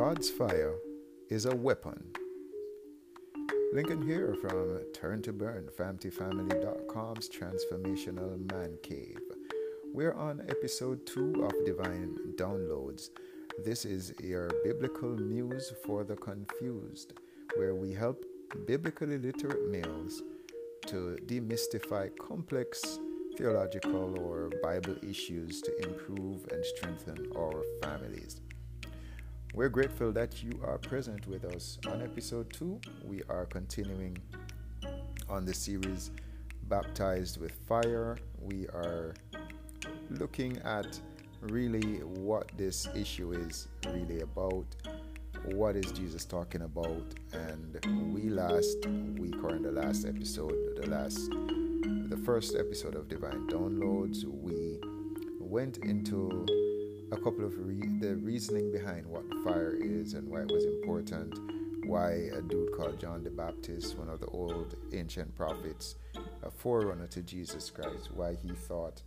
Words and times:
God's 0.00 0.30
fire 0.30 0.76
is 1.28 1.44
a 1.44 1.54
weapon. 1.54 2.02
Lincoln 3.74 4.00
here 4.00 4.34
from 4.40 4.80
Turn 4.94 5.20
to 5.20 5.30
Burn, 5.30 5.68
FamTFamily.com's 5.78 7.28
Transformational 7.28 8.50
Man 8.50 8.78
Cave. 8.82 9.20
We're 9.92 10.14
on 10.14 10.40
episode 10.48 11.04
2 11.04 11.44
of 11.44 11.66
Divine 11.66 12.16
Downloads. 12.36 13.10
This 13.62 13.84
is 13.84 14.14
your 14.22 14.48
biblical 14.64 15.10
muse 15.18 15.70
for 15.84 16.02
the 16.02 16.16
confused, 16.16 17.12
where 17.56 17.74
we 17.74 17.92
help 17.92 18.24
biblically 18.66 19.18
literate 19.18 19.68
males 19.68 20.22
to 20.86 21.18
demystify 21.26 22.10
complex 22.16 22.98
theological 23.36 24.18
or 24.18 24.50
Bible 24.62 24.96
issues 25.06 25.60
to 25.60 25.76
improve 25.82 26.46
and 26.50 26.64
strengthen 26.64 27.30
our 27.36 27.62
families. 27.82 28.40
We're 29.52 29.68
grateful 29.68 30.12
that 30.12 30.44
you 30.44 30.60
are 30.64 30.78
present 30.78 31.26
with 31.26 31.44
us. 31.44 31.76
On 31.88 32.00
episode 32.02 32.52
2, 32.52 32.80
we 33.04 33.22
are 33.28 33.46
continuing 33.46 34.16
on 35.28 35.44
the 35.44 35.52
series 35.52 36.12
Baptized 36.68 37.40
with 37.40 37.50
Fire. 37.66 38.16
We 38.40 38.68
are 38.68 39.12
looking 40.08 40.58
at 40.58 41.00
really 41.40 41.98
what 41.98 42.48
this 42.56 42.86
issue 42.94 43.32
is 43.32 43.66
really 43.86 44.20
about. 44.20 44.66
What 45.46 45.74
is 45.74 45.90
Jesus 45.90 46.24
talking 46.24 46.62
about? 46.62 47.02
And 47.32 48.14
we 48.14 48.30
last 48.30 48.86
week 49.18 49.42
or 49.42 49.56
in 49.56 49.62
the 49.62 49.72
last 49.72 50.06
episode, 50.06 50.76
the 50.76 50.88
last 50.88 51.28
the 52.08 52.20
first 52.24 52.54
episode 52.54 52.94
of 52.94 53.08
Divine 53.08 53.48
Downloads, 53.48 54.24
we 54.24 54.78
went 55.40 55.78
into 55.78 56.46
a 57.12 57.16
couple 57.16 57.44
of 57.44 57.52
re- 57.58 57.98
the 58.00 58.16
reasoning 58.16 58.70
behind 58.72 59.06
what 59.06 59.24
fire 59.44 59.76
is 59.80 60.14
and 60.14 60.28
why 60.28 60.42
it 60.42 60.50
was 60.50 60.64
important, 60.64 61.34
why 61.86 62.10
a 62.10 62.40
dude 62.42 62.72
called 62.76 63.00
John 63.00 63.24
the 63.24 63.30
Baptist, 63.30 63.98
one 63.98 64.08
of 64.08 64.20
the 64.20 64.26
old 64.26 64.76
ancient 64.92 65.34
prophets, 65.34 65.96
a 66.42 66.50
forerunner 66.50 67.06
to 67.08 67.22
Jesus 67.22 67.70
Christ, 67.70 68.10
why 68.14 68.34
he 68.34 68.50
thought 68.50 69.02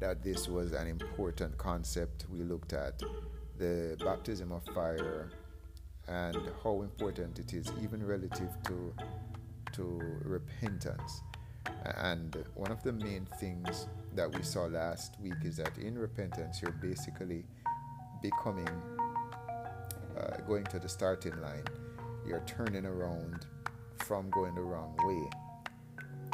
that 0.00 0.22
this 0.22 0.48
was 0.48 0.72
an 0.72 0.86
important 0.86 1.58
concept. 1.58 2.24
We 2.30 2.42
looked 2.42 2.72
at 2.72 3.02
the 3.58 3.96
baptism 4.02 4.52
of 4.52 4.64
fire 4.74 5.30
and 6.06 6.36
how 6.62 6.82
important 6.82 7.38
it 7.38 7.52
is, 7.52 7.70
even 7.82 8.04
relative 8.04 8.50
to 8.64 8.94
to 9.72 10.00
repentance. 10.24 11.20
And 11.96 12.44
one 12.54 12.72
of 12.72 12.82
the 12.82 12.92
main 12.92 13.26
things 13.38 13.86
that 14.18 14.34
we 14.34 14.42
saw 14.42 14.64
last 14.64 15.14
week 15.20 15.44
is 15.44 15.58
that 15.58 15.78
in 15.78 15.96
repentance, 15.96 16.60
you're 16.60 16.72
basically 16.72 17.44
becoming, 18.20 18.68
uh, 20.18 20.38
going 20.44 20.64
to 20.64 20.80
the 20.80 20.88
starting 20.88 21.40
line. 21.40 21.62
You're 22.26 22.42
turning 22.44 22.84
around 22.84 23.46
from 23.98 24.28
going 24.30 24.56
the 24.56 24.60
wrong 24.60 24.96
way. 25.04 25.30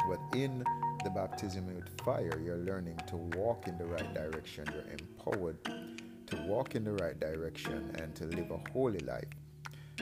But 0.09 0.19
in 0.35 0.63
the 1.03 1.11
baptism 1.11 1.67
with 1.67 1.87
fire, 2.03 2.41
you're 2.43 2.57
learning 2.57 2.99
to 3.05 3.17
walk 3.37 3.67
in 3.67 3.77
the 3.77 3.85
right 3.85 4.11
direction. 4.15 4.65
You're 4.73 4.91
empowered 4.99 5.63
to 5.63 6.35
walk 6.47 6.73
in 6.73 6.83
the 6.83 6.93
right 6.93 7.19
direction 7.19 7.95
and 8.01 8.15
to 8.15 8.25
live 8.25 8.49
a 8.49 8.59
holy 8.71 8.99
life. 9.01 9.29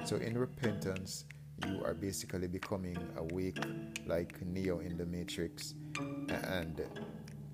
So 0.05 0.15
in 0.15 0.37
repentance, 0.37 1.25
you 1.67 1.83
are 1.83 1.93
basically 1.93 2.47
becoming 2.47 2.97
awake 3.17 3.59
like 4.07 4.41
Neo 4.45 4.79
in 4.79 4.95
the 4.95 5.05
Matrix. 5.05 5.73
And 6.29 6.81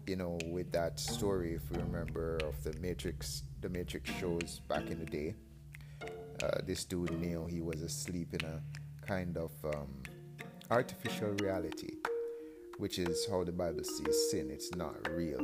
you 0.10 0.16
know, 0.16 0.40
with 0.48 0.72
that 0.72 1.00
story, 1.00 1.54
if 1.54 1.62
you 1.72 1.80
remember 1.84 2.38
of 2.38 2.64
the 2.64 2.74
Matrix, 2.80 3.44
the 3.62 3.70
Matrix 3.70 4.10
shows 4.20 4.60
back 4.68 4.90
in 4.90 4.98
the 4.98 5.06
day, 5.06 5.36
uh, 6.42 6.62
this 6.66 6.84
dude 6.84 7.12
Neo, 7.22 7.46
he 7.46 7.62
was 7.62 7.84
asleep 7.84 8.34
in 8.34 8.44
a 8.44 8.60
kind 9.06 9.38
of 9.38 9.52
um, 9.64 10.02
artificial 10.72 11.30
reality, 11.44 11.94
which 12.80 12.98
is 12.98 13.28
how 13.30 13.44
the 13.44 13.52
Bible 13.52 13.84
sees 13.84 14.32
sin. 14.32 14.50
It's 14.50 14.74
not 14.76 14.96
real. 15.12 15.42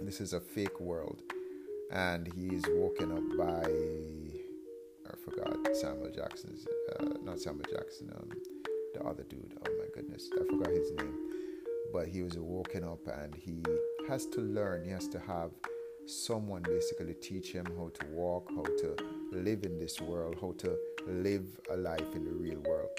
This 0.00 0.22
is 0.22 0.32
a 0.32 0.40
fake 0.40 0.80
world, 0.80 1.20
and 1.92 2.26
he's 2.26 2.64
woken 2.68 3.12
up 3.12 3.36
by 3.36 3.68
I 5.10 5.14
forgot 5.22 5.76
Samuel 5.76 6.10
Jackson's, 6.10 6.66
uh, 6.98 7.04
not 7.22 7.38
Samuel 7.38 7.66
Jackson, 7.70 8.10
um, 8.16 8.30
the 8.94 9.02
other 9.04 9.24
dude. 9.24 9.58
Oh 9.60 9.70
my 9.78 9.88
goodness, 9.94 10.30
I 10.40 10.44
forgot 10.46 10.70
his 10.70 10.90
name. 10.92 11.37
But 11.92 12.08
he 12.08 12.22
was 12.22 12.38
woken 12.38 12.84
up 12.84 13.06
and 13.06 13.34
he 13.34 13.62
has 14.08 14.26
to 14.26 14.40
learn, 14.40 14.84
he 14.84 14.90
has 14.90 15.08
to 15.08 15.18
have 15.18 15.50
someone 16.06 16.62
basically 16.62 17.14
teach 17.14 17.52
him 17.52 17.66
how 17.76 17.90
to 18.00 18.06
walk, 18.06 18.50
how 18.54 18.62
to 18.62 18.96
live 19.32 19.64
in 19.64 19.78
this 19.78 20.00
world, 20.00 20.36
how 20.40 20.52
to 20.58 20.76
live 21.06 21.46
a 21.70 21.76
life 21.76 22.14
in 22.14 22.24
the 22.24 22.32
real 22.32 22.60
world. 22.60 22.90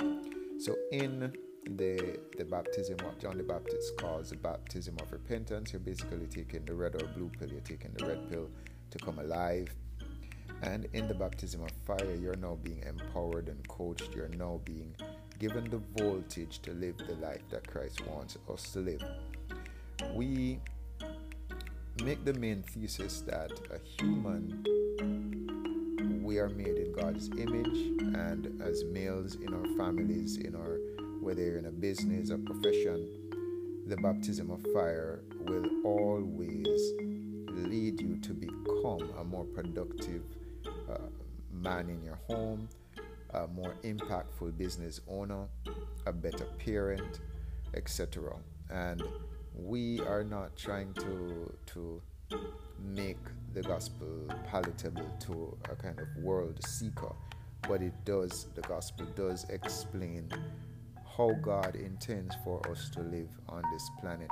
So 0.60 0.76
in 0.92 1.32
the 1.72 2.20
the 2.38 2.46
baptism 2.46 2.98
what 3.04 3.20
John 3.20 3.38
the 3.38 3.44
Baptist 3.44 3.98
calls 3.98 4.30
the 4.32 4.38
baptism 4.38 4.98
of 5.02 5.12
repentance, 5.12 5.74
you're 5.74 5.80
basically 5.80 6.28
taking 6.28 6.66
the 6.66 6.74
red 6.74 6.96
or 6.96 7.08
blue 7.08 7.30
pill, 7.38 7.50
you're 7.50 7.62
taking 7.62 7.92
the 7.94 8.06
red 8.06 8.30
pill 8.30 8.50
to 8.92 8.98
come 8.98 9.20
alive 9.20 9.70
and 10.62 10.88
in 10.94 11.08
the 11.08 11.14
baptism 11.14 11.64
of 11.64 11.72
fire, 11.86 12.16
you're 12.16 12.36
now 12.36 12.58
being 12.62 12.84
empowered 12.86 13.48
and 13.48 13.66
coached. 13.68 14.10
You're 14.14 14.30
now 14.30 14.60
being 14.66 14.94
given 15.40 15.70
the 15.70 15.82
voltage 16.04 16.60
to 16.60 16.72
live 16.74 16.98
the 16.98 17.16
life 17.16 17.42
that 17.50 17.66
Christ 17.66 18.06
wants 18.06 18.38
us 18.52 18.72
to 18.74 18.80
live. 18.80 19.04
We 20.14 20.60
make 22.04 22.24
the 22.26 22.34
main 22.34 22.62
thesis 22.64 23.22
that 23.22 23.52
a 23.72 23.80
human, 23.98 24.64
we 26.22 26.40
are 26.40 26.50
made 26.50 26.76
in 26.78 26.94
God's 26.94 27.30
image, 27.30 27.78
and 28.16 28.62
as 28.62 28.84
males 28.86 29.36
in 29.36 29.54
our 29.54 29.78
families, 29.78 30.38
in 30.38 30.56
our 30.56 30.78
whether 31.22 31.58
in 31.58 31.66
a 31.66 31.72
business 31.72 32.32
or 32.32 32.38
profession, 32.38 33.08
the 33.88 33.98
baptism 33.98 34.52
of 34.52 34.62
fire 34.74 35.22
will 35.40 35.66
always 35.84 36.68
lead 37.48 38.00
you 38.00 38.18
to 38.18 38.34
become 38.34 39.14
a 39.20 39.24
more 39.24 39.46
productive 39.46 40.22
uh, 40.90 40.98
man 41.52 41.90
in 41.90 42.02
your 42.04 42.20
home, 42.28 42.70
a 43.34 43.48
more 43.48 43.76
impactful 43.84 44.58
business 44.58 45.02
owner, 45.08 45.46
a 46.06 46.14
better 46.14 46.46
parent, 46.58 47.20
etc. 47.74 48.36
And 48.70 49.04
we 49.56 50.00
are 50.02 50.24
not 50.24 50.56
trying 50.56 50.94
to 50.96 51.54
to 51.68 52.02
make 52.80 53.18
the 53.54 53.62
gospel 53.64 54.08
palatable 54.50 55.10
to 55.20 55.58
a 55.72 55.76
kind 55.76 56.00
of 56.00 56.08
world 56.24 56.60
seeker, 56.66 57.14
but 57.68 57.82
it 57.82 57.94
does 58.06 58.48
the 58.56 58.62
gospel 58.62 59.06
does 59.16 59.46
explain 59.50 60.30
how 61.18 61.32
God 61.42 61.76
intends 61.76 62.36
for 62.44 62.62
us 62.70 62.90
to 62.92 63.02
live 63.02 63.30
on 63.50 63.64
this 63.74 63.90
planet 64.00 64.30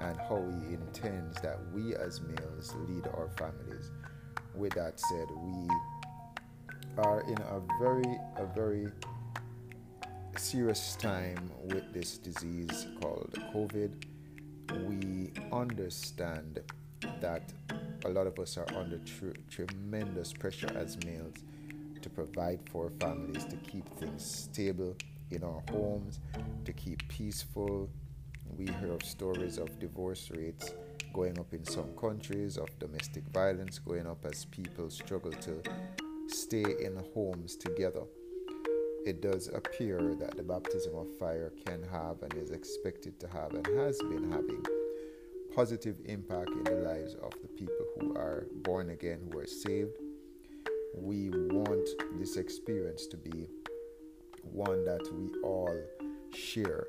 and 0.00 0.16
how 0.16 0.42
he 0.48 0.74
intends 0.74 1.40
that 1.42 1.58
we 1.74 1.94
as 1.94 2.20
males 2.20 2.74
lead 2.88 3.06
our 3.08 3.28
families 3.36 3.90
with 4.54 4.74
that 4.74 5.00
said, 5.00 5.28
we 5.30 5.68
are 6.98 7.20
in 7.22 7.38
a 7.38 7.60
very, 7.80 8.18
a 8.36 8.46
very 8.54 8.88
serious 10.36 10.96
time 10.96 11.50
with 11.64 11.92
this 11.92 12.18
disease 12.18 12.86
called 13.00 13.34
COVID. 13.54 14.04
We 14.86 15.32
understand 15.52 16.60
that 17.20 17.52
a 18.04 18.08
lot 18.08 18.26
of 18.26 18.38
us 18.38 18.56
are 18.56 18.66
under 18.76 18.98
tr- 18.98 19.38
tremendous 19.50 20.32
pressure 20.32 20.70
as 20.76 21.02
males 21.04 21.34
to 22.00 22.10
provide 22.10 22.60
for 22.70 22.90
families, 23.00 23.44
to 23.44 23.56
keep 23.56 23.88
things 23.98 24.24
stable 24.24 24.96
in 25.30 25.44
our 25.44 25.62
homes, 25.70 26.20
to 26.64 26.72
keep 26.72 27.06
peaceful. 27.08 27.88
We 28.58 28.66
hear 28.66 28.92
of 28.92 29.04
stories 29.04 29.58
of 29.58 29.78
divorce 29.78 30.30
rates 30.30 30.74
going 31.12 31.38
up 31.38 31.52
in 31.52 31.64
some 31.64 31.96
countries, 31.98 32.56
of 32.56 32.68
domestic 32.78 33.24
violence 33.32 33.78
going 33.78 34.06
up 34.06 34.24
as 34.24 34.46
people 34.46 34.90
struggle 34.90 35.32
to 35.32 35.62
stay 36.52 36.84
in 36.84 37.02
homes 37.14 37.56
together. 37.56 38.02
It 39.06 39.22
does 39.22 39.48
appear 39.48 40.14
that 40.20 40.36
the 40.36 40.42
baptism 40.42 40.94
of 40.94 41.08
fire 41.18 41.50
can 41.64 41.82
have 41.90 42.22
and 42.22 42.34
is 42.34 42.50
expected 42.50 43.18
to 43.20 43.28
have 43.28 43.54
and 43.54 43.66
has 43.78 43.96
been 44.00 44.30
having 44.30 44.62
positive 45.56 45.96
impact 46.04 46.50
in 46.50 46.64
the 46.64 46.82
lives 46.86 47.14
of 47.22 47.32
the 47.40 47.48
people 47.48 47.86
who 47.98 48.14
are 48.16 48.48
born 48.64 48.90
again, 48.90 49.20
who 49.32 49.38
are 49.38 49.46
saved. 49.46 49.96
We 50.94 51.30
want 51.30 51.88
this 52.18 52.36
experience 52.36 53.06
to 53.06 53.16
be 53.16 53.46
one 54.42 54.84
that 54.84 55.08
we 55.14 55.30
all 55.42 55.74
share. 56.34 56.86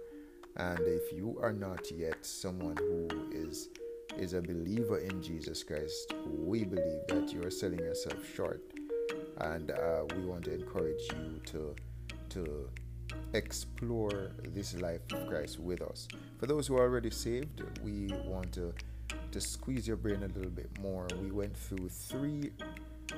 And 0.58 0.82
if 0.82 1.14
you 1.14 1.40
are 1.42 1.54
not 1.54 1.90
yet 1.90 2.26
someone 2.26 2.76
who 2.76 3.08
is 3.32 3.70
is 4.18 4.34
a 4.34 4.42
believer 4.42 5.00
in 5.00 5.24
Jesus 5.24 5.64
Christ, 5.64 6.14
we 6.28 6.66
believe 6.66 7.08
that 7.08 7.32
you 7.34 7.44
are 7.46 7.50
selling 7.50 7.80
yourself 7.80 8.24
short, 8.36 8.62
and 9.38 9.72
uh, 9.72 10.04
we 10.16 10.26
want 10.26 10.46
to 10.46 10.54
encourage 10.54 11.02
you 11.12 11.42
to 11.46 11.76
to 12.30 12.70
explore 13.34 14.32
this 14.44 14.74
life 14.76 15.02
of 15.12 15.28
Christ 15.28 15.60
with 15.60 15.82
us. 15.82 16.08
For 16.40 16.48
those 16.48 16.68
who 16.68 16.78
are 16.78 16.82
already 16.82 17.12
saved, 17.12 17.62
we 17.84 18.08
want 18.26 18.54
to 18.54 18.74
to 19.32 19.42
squeeze 19.42 19.88
your 19.88 19.98
brain 19.98 20.24
a 20.24 20.28
little 20.28 20.52
bit 20.52 20.70
more, 20.80 21.08
we 21.22 21.32
went 21.32 21.58
through 21.58 21.90
three 21.90 22.52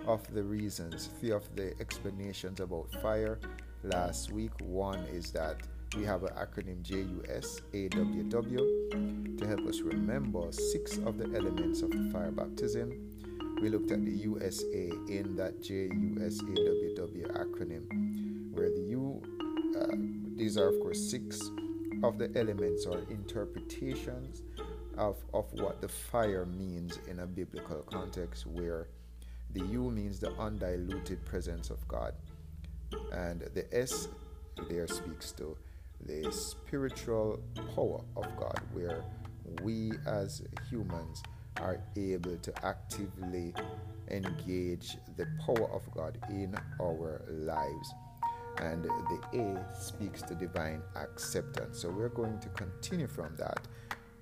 of 0.08 0.26
the 0.34 0.44
reasons, 0.44 1.10
three 1.20 1.32
of 1.32 1.44
the 1.56 1.74
explanations 1.80 2.60
about 2.60 2.92
fire 3.02 3.40
last 3.84 4.32
week. 4.32 4.52
One 4.62 5.00
is 5.12 5.32
that 5.32 5.58
we 5.96 6.04
have 6.04 6.24
an 6.24 6.34
acronym 6.34 6.82
JUSAWW 6.84 8.30
to 9.40 9.48
help 9.48 9.68
us 9.68 9.82
remember 9.82 10.52
six 10.52 10.98
of 11.00 11.18
the 11.18 11.26
elements 11.36 11.82
of 11.82 11.92
the 11.92 12.10
fire 12.12 12.32
baptism. 12.32 12.94
We 13.62 13.69
looked 13.69 13.92
at 13.92 14.04
the 14.04 14.12
USA 14.12 14.90
in 15.07 15.36
that 15.38 15.62
JUSAWW 15.62 17.31
acronym, 17.31 18.52
where 18.52 18.69
the 18.69 18.81
U, 18.90 19.22
uh, 19.80 19.96
these 20.36 20.57
are, 20.57 20.69
of 20.69 20.80
course, 20.81 21.00
six 21.00 21.42
of 22.04 22.18
the 22.18 22.30
elements 22.36 22.86
or 22.86 23.00
interpretations 23.10 24.44
of, 24.98 25.18
of 25.34 25.52
what 25.54 25.81
the 25.81 25.88
fire 25.88 26.46
means 26.46 27.00
in 27.07 27.19
a 27.19 27.25
biblical 27.25 27.81
context, 27.84 28.46
where 28.46 28.88
the 29.54 29.66
U 29.68 29.90
means 29.90 30.19
the 30.19 30.31
undiluted 30.34 31.24
presence 31.25 31.69
of 31.69 31.88
God, 31.88 32.13
and 33.13 33.42
the 33.54 33.66
S 33.74 34.10
there 34.69 34.88
speaks 34.88 35.31
to 35.34 35.58
the 36.06 36.31
spiritual 36.31 37.40
power 37.74 38.01
of 38.18 38.25
God, 38.38 38.60
where 38.74 39.04
we 39.63 39.94
as 40.06 40.42
humans 40.69 41.24
are 41.62 41.80
able 41.96 42.38
to 42.38 42.66
actively 42.66 43.54
engage 44.10 44.98
the 45.18 45.25
power 45.46 45.69
of 45.72 45.84
God 45.94 46.18
in 46.30 46.56
our 46.81 47.24
lives. 47.30 47.94
And 48.57 48.86
the 48.86 49.40
A 49.40 49.75
speaks 49.75 50.22
to 50.24 50.36
divine 50.36 50.81
acceptance. 50.96 51.81
So 51.81 51.90
we're 51.90 52.10
going 52.10 52.40
to 52.40 52.50
continue 52.50 53.07
from 53.07 53.36
that 53.38 53.68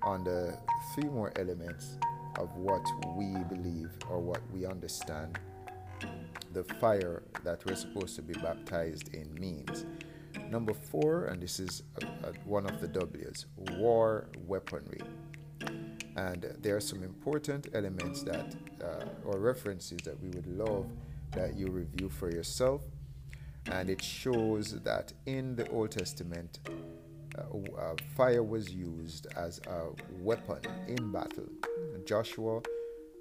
on 0.02 0.24
the 0.24 0.58
three 0.94 1.08
more 1.08 1.32
elements 1.36 1.98
of 2.38 2.54
what 2.56 2.84
we 3.16 3.36
believe 3.48 3.90
or 4.10 4.18
what 4.18 4.40
we 4.52 4.66
understand 4.66 5.38
the 6.52 6.64
fire 6.64 7.22
that 7.42 7.64
we're 7.66 7.74
supposed 7.74 8.16
to 8.16 8.22
be 8.22 8.34
baptized 8.34 9.14
in 9.14 9.32
means. 9.34 9.86
Number 10.50 10.74
four, 10.74 11.26
and 11.26 11.42
this 11.42 11.58
is 11.58 11.82
a, 12.02 12.28
a, 12.28 12.32
one 12.44 12.66
of 12.66 12.80
the 12.80 12.88
W's, 12.88 13.46
war 13.56 14.28
weaponry. 14.46 15.00
And 16.16 16.54
there 16.60 16.76
are 16.76 16.80
some 16.80 17.02
important 17.02 17.68
elements 17.74 18.22
that, 18.22 18.54
uh, 18.82 19.06
or 19.24 19.38
references 19.38 19.98
that 20.04 20.20
we 20.20 20.28
would 20.30 20.46
love 20.46 20.86
that 21.32 21.56
you 21.56 21.68
review 21.68 22.08
for 22.08 22.30
yourself. 22.30 22.82
And 23.66 23.90
it 23.90 24.02
shows 24.02 24.80
that 24.82 25.12
in 25.26 25.56
the 25.56 25.68
Old 25.70 25.90
Testament, 25.90 26.60
uh, 27.36 27.42
uh, 27.76 27.94
fire 28.16 28.42
was 28.42 28.72
used 28.72 29.26
as 29.36 29.60
a 29.66 29.88
weapon 30.22 30.60
in 30.86 31.10
battle. 31.10 31.48
Joshua 32.06 32.60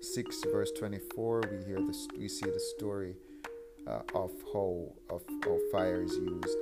6, 0.02 0.44
verse 0.52 0.72
24, 0.78 1.44
we 1.50 1.66
hear 1.66 1.80
this, 1.80 2.08
we 2.18 2.28
see 2.28 2.46
the 2.46 2.60
story 2.76 3.16
uh, 3.88 4.02
of 4.16 4.32
how 4.54 4.92
of 5.10 5.24
how 5.44 5.58
fire 5.72 6.02
is 6.04 6.16
used 6.16 6.58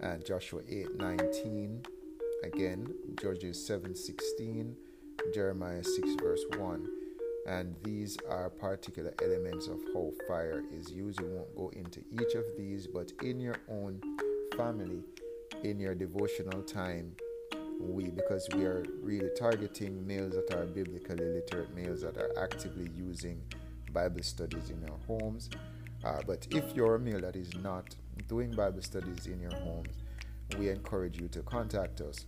and 0.00 0.24
Joshua 0.24 0.60
8 0.68 0.96
19 0.96 1.82
again 2.44 2.94
Judges 3.20 3.64
7 3.64 3.94
16 3.94 4.76
Jeremiah 5.32 5.84
6 5.84 6.14
verse 6.20 6.44
1 6.56 6.88
and 7.48 7.74
these 7.82 8.18
are 8.28 8.50
particular 8.50 9.14
elements 9.22 9.68
of 9.68 9.80
how 9.94 10.12
fire 10.26 10.62
is 10.70 10.92
used. 10.92 11.18
We 11.20 11.28
won't 11.28 11.56
go 11.56 11.70
into 11.70 12.00
each 12.12 12.34
of 12.34 12.44
these, 12.58 12.86
but 12.86 13.10
in 13.22 13.40
your 13.40 13.56
own 13.70 14.02
family, 14.54 15.00
in 15.64 15.80
your 15.80 15.94
devotional 15.94 16.62
time, 16.62 17.16
we 17.80 18.10
because 18.10 18.46
we 18.54 18.64
are 18.64 18.84
really 19.00 19.30
targeting 19.38 20.06
males 20.06 20.34
that 20.34 20.54
are 20.54 20.66
biblically 20.66 21.24
literate, 21.24 21.74
males 21.74 22.02
that 22.02 22.18
are 22.18 22.30
actively 22.38 22.90
using 22.94 23.40
Bible 23.94 24.22
studies 24.22 24.68
in 24.68 24.80
their 24.82 24.96
homes. 25.06 25.48
Uh, 26.04 26.20
but 26.26 26.46
if 26.50 26.76
you're 26.76 26.96
a 26.96 26.98
male 26.98 27.20
that 27.20 27.34
is 27.34 27.54
not 27.62 27.94
doing 28.28 28.50
Bible 28.50 28.82
studies 28.82 29.26
in 29.26 29.40
your 29.40 29.54
homes, 29.54 29.96
we 30.58 30.68
encourage 30.68 31.18
you 31.18 31.28
to 31.28 31.40
contact 31.42 32.02
us 32.02 32.26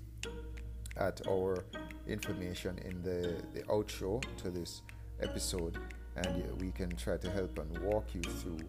at 0.96 1.20
our 1.28 1.64
information 2.06 2.78
in 2.84 3.02
the, 3.02 3.42
the 3.54 3.62
outro 3.66 4.22
to 4.38 4.50
this 4.50 4.82
episode, 5.22 5.78
and 6.16 6.60
we 6.60 6.70
can 6.70 6.94
try 6.96 7.16
to 7.16 7.30
help 7.30 7.58
and 7.58 7.78
walk 7.78 8.14
you 8.14 8.22
through, 8.22 8.60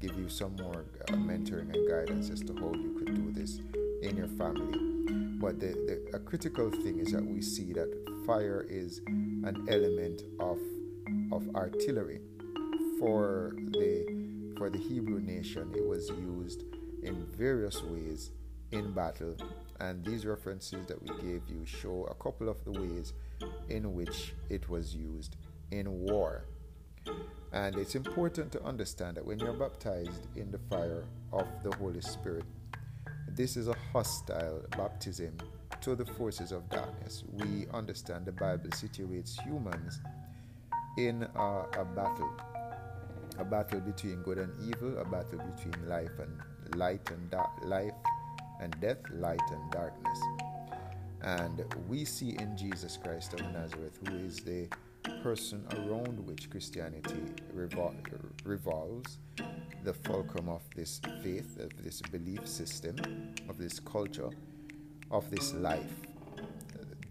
give 0.00 0.16
you 0.18 0.28
some 0.28 0.56
more 0.56 0.84
uh, 1.08 1.12
mentoring 1.12 1.72
and 1.74 1.88
guidance 1.88 2.30
as 2.30 2.40
to 2.40 2.54
how 2.54 2.72
you 2.74 2.94
could 2.98 3.14
do 3.14 3.32
this 3.32 3.60
in 4.02 4.16
your 4.16 4.28
family. 4.28 4.78
But 5.38 5.60
the, 5.60 5.66
the, 5.66 6.16
a 6.16 6.18
critical 6.18 6.70
thing 6.70 6.98
is 7.00 7.12
that 7.12 7.24
we 7.24 7.42
see 7.42 7.72
that 7.72 7.90
fire 8.26 8.66
is 8.68 9.00
an 9.06 9.66
element 9.68 10.22
of, 10.40 10.58
of 11.32 11.54
artillery 11.54 12.20
for 12.98 13.54
the 13.72 14.24
for 14.56 14.70
the 14.70 14.78
Hebrew 14.78 15.20
nation, 15.20 15.72
it 15.74 15.84
was 15.84 16.08
used 16.10 16.62
in 17.02 17.26
various 17.36 17.82
ways 17.82 18.30
in 18.70 18.92
battle, 18.92 19.36
and 19.80 20.04
these 20.04 20.26
references 20.26 20.86
that 20.86 21.00
we 21.02 21.08
gave 21.22 21.42
you 21.48 21.64
show 21.64 22.06
a 22.10 22.14
couple 22.22 22.48
of 22.48 22.62
the 22.64 22.72
ways 22.72 23.12
in 23.68 23.94
which 23.94 24.34
it 24.48 24.68
was 24.68 24.94
used 24.94 25.36
in 25.70 25.90
war. 25.90 26.46
And 27.52 27.76
it's 27.76 27.94
important 27.94 28.50
to 28.52 28.62
understand 28.62 29.16
that 29.16 29.26
when 29.26 29.38
you're 29.38 29.52
baptized 29.52 30.26
in 30.36 30.50
the 30.50 30.58
fire 30.70 31.04
of 31.32 31.46
the 31.62 31.74
Holy 31.76 32.00
Spirit, 32.00 32.44
this 33.28 33.56
is 33.56 33.68
a 33.68 33.76
hostile 33.92 34.62
baptism 34.76 35.36
to 35.80 35.94
the 35.94 36.04
forces 36.04 36.52
of 36.52 36.68
darkness. 36.70 37.24
We 37.32 37.66
understand 37.72 38.26
the 38.26 38.32
Bible 38.32 38.70
situates 38.70 39.40
humans 39.42 40.00
in 40.96 41.26
a, 41.34 41.64
a 41.78 41.84
battle 41.84 42.30
a 43.38 43.44
battle 43.44 43.80
between 43.80 44.22
good 44.22 44.38
and 44.38 44.52
evil, 44.62 44.98
a 44.98 45.04
battle 45.04 45.40
between 45.54 45.88
life 45.88 46.12
and 46.18 46.76
light 46.76 47.10
and 47.10 47.30
dark, 47.30 47.50
life 47.64 47.92
and 48.60 48.74
death, 48.80 48.98
light 49.12 49.40
and 49.50 49.70
darkness. 49.70 50.18
And 51.22 51.64
we 51.88 52.04
see 52.04 52.36
in 52.38 52.56
Jesus 52.56 52.98
Christ 53.02 53.34
of 53.34 53.40
Nazareth, 53.52 53.98
who 54.06 54.16
is 54.18 54.40
the 54.40 54.68
person 55.22 55.64
around 55.76 56.18
which 56.26 56.50
Christianity 56.50 57.22
revol- 57.54 57.96
revolves, 58.44 59.18
the 59.84 59.92
fulcrum 59.92 60.48
of 60.48 60.62
this 60.74 61.00
faith, 61.22 61.58
of 61.58 61.70
this 61.82 62.02
belief 62.02 62.46
system, 62.46 62.96
of 63.48 63.58
this 63.58 63.80
culture, 63.80 64.30
of 65.10 65.30
this 65.30 65.54
life. 65.54 66.00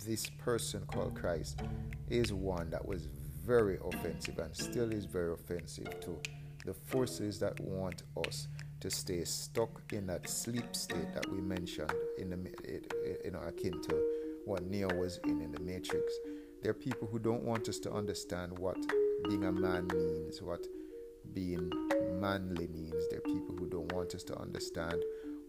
This 0.06 0.30
person 0.30 0.84
called 0.86 1.16
Christ 1.16 1.62
is 2.10 2.34
one 2.34 2.70
that 2.70 2.86
was 2.86 3.08
very 3.46 3.78
offensive 3.84 4.40
and 4.40 4.56
still 4.56 4.92
is 4.92 5.06
very 5.06 5.34
offensive 5.34 6.00
to 6.02 6.20
the 6.66 6.74
forces 6.74 7.40
that 7.40 7.60
want 7.60 8.04
us 8.28 8.48
to 8.84 8.92
stay 8.92 9.24
stuck 9.24 9.82
in 9.94 10.06
that 10.06 10.30
sleep 10.30 10.76
state 10.76 11.14
that 11.14 11.26
we 11.32 11.40
mentioned 11.40 11.90
in 12.18 12.30
the 12.30 12.38
you 13.24 13.32
know 13.32 13.40
akin 13.48 13.82
to 13.82 13.98
what 14.44 14.62
Neo 14.66 14.94
was 14.96 15.22
in 15.24 15.40
in 15.42 15.54
the 15.54 15.62
Matrix. 15.62 16.12
There 16.62 16.72
are 16.72 16.74
people 16.74 17.08
who 17.10 17.18
don't 17.18 17.44
want 17.44 17.70
us 17.70 17.80
to 17.80 17.92
understand 17.94 18.60
what 18.60 18.76
being 19.30 19.46
a 19.46 19.54
man 19.54 19.88
means, 19.88 20.42
what 20.42 20.68
being 21.34 21.72
manly 22.20 22.68
means. 22.68 23.08
There 23.10 23.20
are 23.20 23.34
people 23.34 23.56
who 23.58 23.68
don't 23.70 23.90
want 23.94 24.16
us 24.16 24.24
to 24.24 24.38
understand 24.38 25.02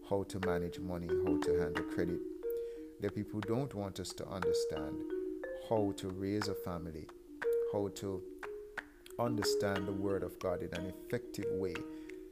how 0.09 0.23
to 0.23 0.39
manage 0.45 0.79
money, 0.79 1.09
how 1.25 1.37
to 1.37 1.59
handle 1.59 1.83
credit. 1.93 2.21
There 3.01 3.09
are 3.09 3.17
people 3.19 3.41
who 3.41 3.53
don't 3.53 3.75
want 3.75 3.99
us 3.99 4.13
to 4.13 4.25
understand 4.29 4.95
how 5.67 5.91
to 5.97 6.07
raise 6.07 6.47
a 6.47 6.55
family, 6.55 7.05
how 7.73 7.89
to 7.95 8.23
understand 9.19 9.89
the 9.89 9.97
Word 10.07 10.23
of 10.23 10.39
God 10.39 10.63
in 10.63 10.73
an 10.73 10.85
effective 10.85 11.47
way 11.51 11.73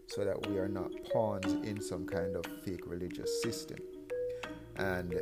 so 0.07 0.23
that 0.23 0.47
we 0.47 0.57
are 0.57 0.67
not 0.67 0.91
pawns 1.11 1.53
in 1.65 1.81
some 1.81 2.05
kind 2.05 2.35
of 2.35 2.45
fake 2.63 2.85
religious 2.85 3.41
system. 3.41 3.77
And 4.75 5.19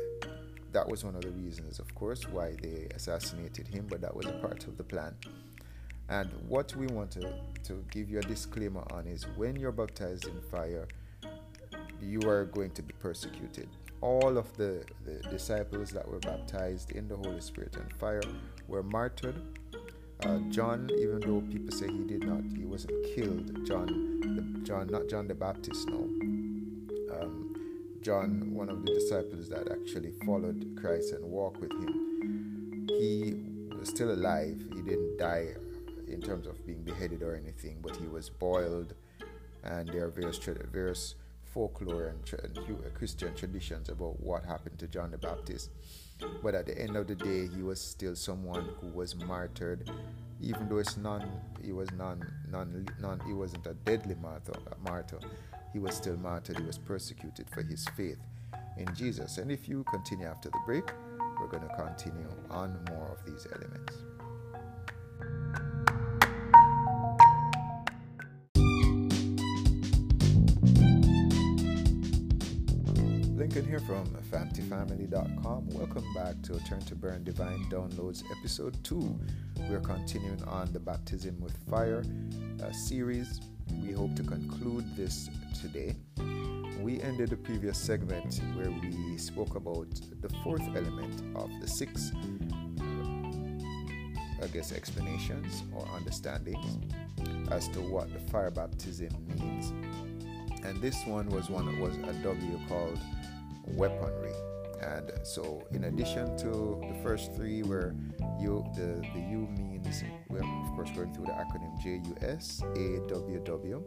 that 0.72 0.88
was 0.88 1.04
one 1.04 1.14
of 1.14 1.22
the 1.22 1.30
reasons, 1.30 1.78
of 1.78 1.94
course, 1.94 2.28
why 2.28 2.56
they 2.62 2.88
assassinated 2.94 3.68
him, 3.68 3.86
but 3.88 4.00
that 4.00 4.14
was 4.14 4.26
a 4.26 4.32
part 4.32 4.66
of 4.66 4.76
the 4.76 4.84
plan. 4.84 5.14
And 6.08 6.30
what 6.48 6.74
we 6.76 6.86
want 6.88 7.10
to, 7.12 7.32
to 7.64 7.84
give 7.90 8.10
you 8.10 8.18
a 8.18 8.22
disclaimer 8.22 8.84
on 8.90 9.06
is 9.06 9.24
when 9.36 9.56
you're 9.56 9.72
baptized 9.72 10.26
in 10.26 10.40
fire, 10.50 10.88
you 12.00 12.20
are 12.28 12.44
going 12.46 12.70
to 12.72 12.82
be 12.82 12.92
persecuted. 12.98 13.68
All 14.00 14.36
of 14.36 14.54
the, 14.56 14.84
the 15.04 15.20
disciples 15.30 15.90
that 15.90 16.06
were 16.06 16.18
baptized 16.18 16.90
in 16.92 17.06
the 17.06 17.16
Holy 17.16 17.40
Spirit 17.40 17.76
and 17.76 17.92
fire 17.94 18.22
were 18.66 18.82
martyred 18.82 19.40
uh, 20.24 20.38
John, 20.50 20.90
even 20.98 21.20
though 21.20 21.40
people 21.50 21.74
say 21.74 21.86
he 21.88 22.04
did 22.04 22.26
not, 22.26 22.42
he 22.56 22.64
wasn't 22.64 22.94
killed. 23.14 23.66
John, 23.66 24.20
the, 24.20 24.60
John, 24.66 24.86
not 24.88 25.08
John 25.08 25.26
the 25.26 25.34
Baptist, 25.34 25.88
no. 25.88 26.08
Um, 27.14 27.54
John, 28.02 28.54
one 28.54 28.68
of 28.68 28.84
the 28.84 28.94
disciples 28.94 29.48
that 29.48 29.70
actually 29.70 30.12
followed 30.24 30.76
Christ 30.80 31.12
and 31.12 31.24
walked 31.24 31.60
with 31.60 31.72
him, 31.72 32.86
he 32.88 33.34
was 33.78 33.88
still 33.88 34.12
alive. 34.12 34.62
He 34.74 34.82
didn't 34.82 35.18
die 35.18 35.54
in 36.08 36.20
terms 36.20 36.46
of 36.46 36.64
being 36.66 36.82
beheaded 36.82 37.22
or 37.22 37.34
anything, 37.34 37.78
but 37.82 37.96
he 37.96 38.06
was 38.06 38.28
boiled, 38.28 38.94
and 39.64 39.88
there 39.88 40.04
are 40.04 40.10
various 40.10 40.38
various 40.72 41.14
folklore 41.44 42.06
and, 42.06 42.24
tra- 42.24 42.42
and 42.42 42.94
Christian 42.94 43.34
traditions 43.34 43.88
about 43.88 44.20
what 44.20 44.44
happened 44.44 44.78
to 44.78 44.86
John 44.86 45.10
the 45.10 45.18
Baptist. 45.18 45.70
But 46.42 46.54
at 46.54 46.66
the 46.66 46.78
end 46.78 46.96
of 46.96 47.06
the 47.06 47.14
day, 47.14 47.46
he 47.46 47.62
was 47.62 47.80
still 47.80 48.14
someone 48.14 48.68
who 48.80 48.88
was 48.88 49.14
martyred, 49.14 49.90
even 50.40 50.68
though 50.68 50.78
it's 50.78 50.96
non, 50.96 51.28
he 51.62 51.72
was 51.72 51.90
non, 51.92 52.26
non, 52.50 52.86
non 53.00 53.20
he 53.26 53.32
wasn't 53.32 53.66
a 53.66 53.74
deadly 53.74 54.16
martyr, 54.20 54.52
a 54.70 54.88
martyr. 54.88 55.18
He 55.72 55.78
was 55.78 55.94
still 55.94 56.16
martyred. 56.16 56.58
He 56.58 56.64
was 56.64 56.78
persecuted 56.78 57.48
for 57.50 57.62
his 57.62 57.86
faith 57.96 58.18
in 58.76 58.94
Jesus. 58.94 59.38
And 59.38 59.50
if 59.50 59.68
you 59.68 59.84
continue 59.84 60.26
after 60.26 60.50
the 60.50 60.58
break, 60.66 60.84
we're 61.40 61.46
going 61.48 61.66
to 61.66 61.74
continue 61.74 62.28
on 62.50 62.78
more 62.90 63.08
of 63.08 63.24
these 63.24 63.46
elements. 63.54 63.94
Lincoln 73.54 73.70
here 73.70 73.80
from 73.80 74.06
FamTFamily.com. 74.30 75.68
Welcome 75.68 76.14
back 76.14 76.40
to 76.44 76.58
Turn 76.60 76.80
to 76.86 76.94
Burn 76.94 77.22
Divine 77.22 77.66
Downloads 77.68 78.22
episode 78.38 78.82
2. 78.82 79.20
We're 79.68 79.80
continuing 79.80 80.42
on 80.44 80.72
the 80.72 80.80
Baptism 80.80 81.38
with 81.38 81.54
Fire 81.68 82.02
uh, 82.64 82.72
series. 82.72 83.42
We 83.82 83.92
hope 83.92 84.16
to 84.16 84.22
conclude 84.22 84.96
this 84.96 85.28
today 85.60 85.96
we 86.80 87.02
ended 87.02 87.28
the 87.28 87.36
previous 87.36 87.76
segment 87.76 88.40
where 88.54 88.70
we 88.70 89.18
spoke 89.18 89.54
about 89.54 90.00
the 90.22 90.30
fourth 90.42 90.66
element 90.74 91.22
of 91.36 91.50
the 91.60 91.68
six, 91.68 92.10
I 94.42 94.46
guess, 94.46 94.72
explanations 94.72 95.62
or 95.74 95.86
understandings 95.94 96.78
as 97.50 97.68
to 97.68 97.80
what 97.80 98.10
the 98.14 98.18
fire 98.30 98.50
baptism 98.50 99.14
means. 99.38 99.74
And 100.64 100.80
this 100.80 101.04
one 101.06 101.28
was 101.28 101.50
one 101.50 101.66
that 101.66 101.78
was 101.78 101.96
a 101.98 102.14
W 102.22 102.58
called 102.68 102.98
weaponry. 103.66 104.34
And 104.80 105.12
so, 105.22 105.66
in 105.72 105.84
addition 105.84 106.36
to 106.38 106.80
the 106.88 106.98
first 107.02 107.34
three, 107.34 107.62
where 107.62 107.94
you 108.40 108.64
the, 108.74 109.00
the 109.14 109.20
U 109.20 109.48
means, 109.56 110.02
we're 110.28 110.38
of 110.38 110.74
course 110.74 110.90
going 110.90 111.12
through 111.14 111.26
the 111.26 111.32
acronym 111.32 111.80
J 111.80 112.00
U 112.04 112.16
S 112.20 112.62
A 112.76 113.06
W 113.08 113.40
W 113.44 113.84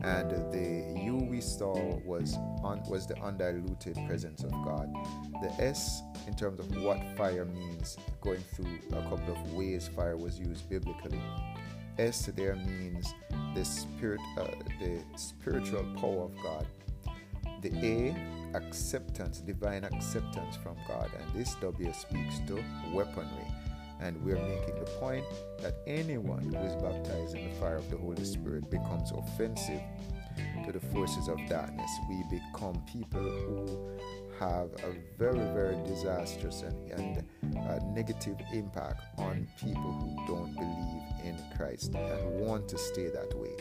and 0.00 0.30
the 0.52 1.00
U 1.04 1.16
we 1.16 1.40
saw 1.40 1.74
was 2.04 2.36
on, 2.62 2.82
was 2.88 3.06
the 3.06 3.16
undiluted 3.22 3.96
presence 4.06 4.42
of 4.42 4.50
God. 4.50 4.92
The 5.42 5.52
S, 5.62 6.02
in 6.26 6.34
terms 6.34 6.58
of 6.58 6.82
what 6.82 6.98
fire 7.16 7.44
means, 7.44 7.96
going 8.20 8.42
through 8.54 8.78
a 8.90 9.02
couple 9.02 9.32
of 9.32 9.52
ways 9.52 9.88
fire 9.88 10.16
was 10.16 10.38
used 10.38 10.68
biblically. 10.68 11.20
S 11.98 12.30
there 12.34 12.56
means 12.56 13.14
the 13.54 13.64
spirit, 13.64 14.20
uh, 14.38 14.46
the 14.80 15.02
spiritual 15.16 15.84
power 16.00 16.24
of 16.24 16.32
God. 16.42 16.66
The 17.60 17.70
A, 17.86 18.16
acceptance, 18.54 19.40
divine 19.40 19.84
acceptance 19.84 20.56
from 20.56 20.76
God, 20.88 21.10
and 21.18 21.38
this 21.38 21.54
W 21.56 21.92
speaks 21.92 22.40
to 22.46 22.62
weaponry. 22.92 23.46
And 24.00 24.20
we're 24.24 24.34
making 24.34 24.74
the 24.80 24.90
point 24.98 25.24
that 25.60 25.74
anyone 25.86 26.42
who 26.42 26.56
is 26.56 26.74
baptized 26.82 27.36
in 27.36 27.48
the 27.48 27.54
fire 27.56 27.76
of 27.76 27.88
the 27.88 27.96
Holy 27.96 28.24
Spirit 28.24 28.68
becomes 28.68 29.12
offensive 29.12 29.80
to 30.66 30.72
the 30.72 30.80
forces 30.86 31.28
of 31.28 31.38
darkness. 31.48 31.90
We 32.08 32.24
become 32.40 32.82
people 32.92 33.22
who 33.22 33.98
have 34.40 34.70
a 34.82 34.94
very, 35.18 35.38
very 35.38 35.76
disastrous 35.86 36.62
and, 36.62 36.90
and 36.92 37.58
uh, 37.58 37.78
negative 37.92 38.36
impact 38.52 39.02
on 39.18 39.46
people 39.60 39.92
who 39.92 40.16
don't 40.26 40.54
believe 40.54 41.02
in 41.24 41.38
Christ 41.56 41.94
and 41.94 42.40
want 42.40 42.68
to 42.70 42.78
stay 42.78 43.08
that 43.08 43.32
way. 43.38 43.54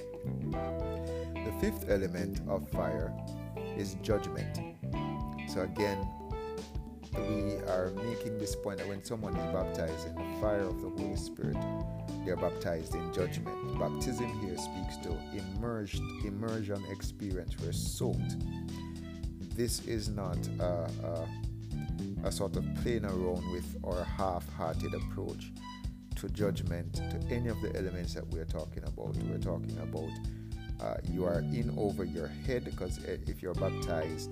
The 1.46 1.52
fifth 1.60 1.90
element 1.90 2.42
of 2.48 2.68
fire 2.70 3.14
is 3.78 3.96
judgment. 4.02 4.60
So, 5.54 5.64
again, 5.64 6.08
we 7.14 7.58
are 7.68 7.92
making 7.96 8.38
this 8.38 8.56
point 8.56 8.78
that 8.78 8.88
when 8.88 9.04
someone 9.04 9.36
is 9.36 9.54
baptized 9.54 10.08
in 10.08 10.16
the 10.16 10.40
fire 10.40 10.62
of 10.62 10.82
the 10.82 10.88
Holy 10.88 11.18
Spirit, 11.18 11.58
they're 12.26 12.38
baptized 12.38 12.96
in 12.96 13.14
judgment. 13.14 13.78
Baptism 13.78 14.30
here 14.40 14.58
speaks 14.58 14.96
to 15.04 15.18
immersed 15.34 16.02
immersion 16.24 16.82
experience. 16.90 17.58
We're 17.62 17.74
soaked. 17.74 18.38
This 19.54 19.86
is 19.88 20.08
not 20.08 20.38
a, 20.62 20.90
a, 21.04 21.28
a 22.24 22.32
sort 22.32 22.56
of 22.56 22.66
playing 22.82 23.04
around 23.04 23.52
with 23.52 23.76
or 23.84 24.06
half-hearted 24.06 24.94
approach 24.94 25.52
to 26.16 26.30
judgment 26.30 26.94
to 26.94 27.20
any 27.30 27.50
of 27.50 27.60
the 27.60 27.76
elements 27.76 28.14
that 28.14 28.26
we're 28.28 28.46
talking 28.46 28.84
about. 28.84 29.18
We're 29.18 29.38
talking 29.38 29.78
about 29.80 30.12
uh, 30.80 30.96
you 31.12 31.26
are 31.26 31.40
in 31.40 31.76
over 31.78 32.06
your 32.06 32.28
head 32.28 32.64
because 32.64 33.00
if 33.04 33.42
you're 33.42 33.54
baptized 33.54 34.32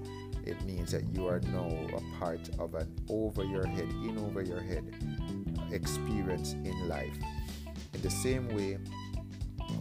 it 0.50 0.66
means 0.66 0.92
that 0.92 1.04
you 1.14 1.28
are 1.28 1.40
now 1.52 1.70
a 1.96 2.20
part 2.20 2.50
of 2.58 2.74
an 2.74 2.92
over 3.10 3.44
your 3.44 3.66
head, 3.68 3.90
in 4.04 4.18
over 4.18 4.42
your 4.42 4.62
head 4.62 4.84
experience 5.72 6.54
in 6.54 6.88
life. 6.88 7.16
In 7.94 8.02
the 8.02 8.10
same 8.10 8.48
way, 8.50 8.80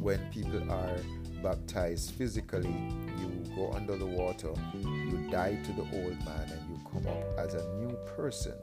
when 0.01 0.21
people 0.31 0.71
are 0.71 0.99
baptized 1.43 2.13
physically, 2.13 2.77
you 3.19 3.43
go 3.57 3.73
under 3.73 3.97
the 3.97 4.07
water, 4.07 4.53
you 4.75 5.29
die 5.31 5.59
to 5.65 5.73
the 5.73 5.83
old 5.83 6.19
man, 6.25 6.53
and 6.53 6.71
you 6.71 6.79
come 6.93 7.07
up 7.07 7.39
as 7.39 7.55
a 7.55 7.67
new 7.77 7.97
person 8.17 8.55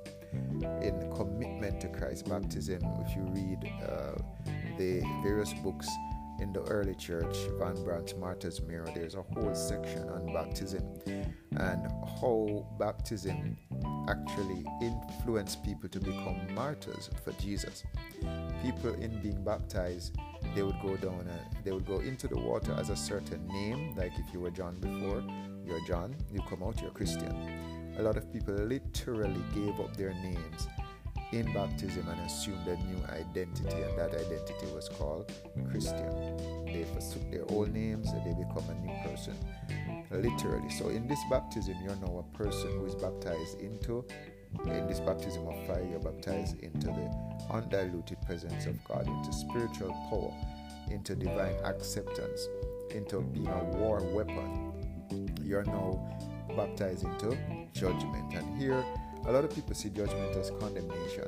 in 0.81 1.11
commitment 1.15 1.81
to 1.81 1.87
Christ. 1.87 2.29
Baptism, 2.29 2.81
if 3.05 3.15
you 3.15 3.23
read 3.23 3.71
uh, 3.83 4.15
the 4.77 5.01
various 5.23 5.53
books 5.53 5.89
in 6.39 6.51
the 6.51 6.61
early 6.63 6.95
church, 6.95 7.35
Van 7.57 7.81
Braght's 7.83 8.13
Martyr's 8.15 8.61
Mirror, 8.61 8.91
there's 8.93 9.15
a 9.15 9.21
whole 9.21 9.55
section 9.55 10.07
on 10.09 10.33
baptism 10.33 10.83
and 11.57 11.91
how 12.19 12.65
baptism 12.79 13.57
actually 14.07 14.65
influenced 14.81 15.63
people 15.63 15.89
to 15.89 15.99
become 15.99 16.53
martyrs 16.53 17.09
for 17.23 17.31
Jesus. 17.33 17.83
People 18.61 18.93
in 18.95 19.19
being 19.21 19.43
baptized, 19.43 20.15
they 20.55 20.63
would 20.63 20.79
go 20.81 20.95
down 20.97 21.27
and 21.27 21.63
they 21.63 21.71
would 21.71 21.85
go 21.85 21.99
into 21.99 22.27
the 22.27 22.37
water 22.37 22.75
as 22.77 22.89
a 22.89 22.95
certain 22.95 23.45
name, 23.47 23.95
like 23.95 24.11
if 24.17 24.33
you 24.33 24.39
were 24.39 24.51
John 24.51 24.75
before, 24.75 25.23
you're 25.65 25.85
John, 25.87 26.15
you 26.31 26.41
come 26.47 26.63
out, 26.63 26.81
you're 26.81 26.91
Christian. 26.91 27.95
A 27.97 28.01
lot 28.01 28.17
of 28.17 28.31
people 28.31 28.53
literally 28.53 29.41
gave 29.53 29.79
up 29.79 29.95
their 29.95 30.13
names 30.13 30.67
in 31.31 31.51
baptism 31.53 32.07
and 32.07 32.19
assumed 32.21 32.67
a 32.67 32.75
new 32.77 33.03
identity, 33.09 33.81
and 33.81 33.97
that 33.97 34.13
identity 34.13 34.67
was 34.73 34.89
called 34.89 35.31
Christian. 35.69 36.65
They 36.65 36.85
forsook 36.93 37.29
their 37.31 37.45
old 37.49 37.73
names 37.73 38.09
and 38.09 38.25
they 38.25 38.33
become 38.43 38.63
a 38.69 38.75
new 38.75 38.93
person, 39.09 39.35
literally. 40.21 40.69
So, 40.69 40.89
in 40.89 41.07
this 41.07 41.19
baptism, 41.29 41.75
you're 41.83 41.95
now 41.97 42.25
a 42.25 42.37
person 42.37 42.71
who 42.71 42.85
is 42.85 42.95
baptized 42.95 43.59
into, 43.59 44.05
in 44.65 44.87
this 44.87 44.99
baptism 44.99 45.47
of 45.47 45.67
fire, 45.67 45.85
you're 45.89 45.99
baptized 45.99 46.59
into 46.61 46.87
the 46.87 47.11
undiluted 47.51 48.21
presence 48.25 48.65
of 48.65 48.81
God, 48.85 49.07
into 49.07 49.33
spiritual 49.33 49.91
power, 50.09 50.33
into 50.93 51.15
divine 51.15 51.55
acceptance, 51.63 52.47
into 52.91 53.21
being 53.21 53.47
a 53.47 53.63
war 53.77 54.01
weapon. 54.01 54.71
You're 55.43 55.65
now 55.65 55.99
baptized 56.55 57.03
into 57.03 57.37
judgment. 57.73 58.33
And 58.33 58.57
here, 58.57 58.83
a 59.25 59.31
lot 59.31 59.43
of 59.43 59.53
people 59.53 59.75
see 59.75 59.89
judgment 59.89 60.35
as 60.35 60.51
condemnation. 60.59 61.27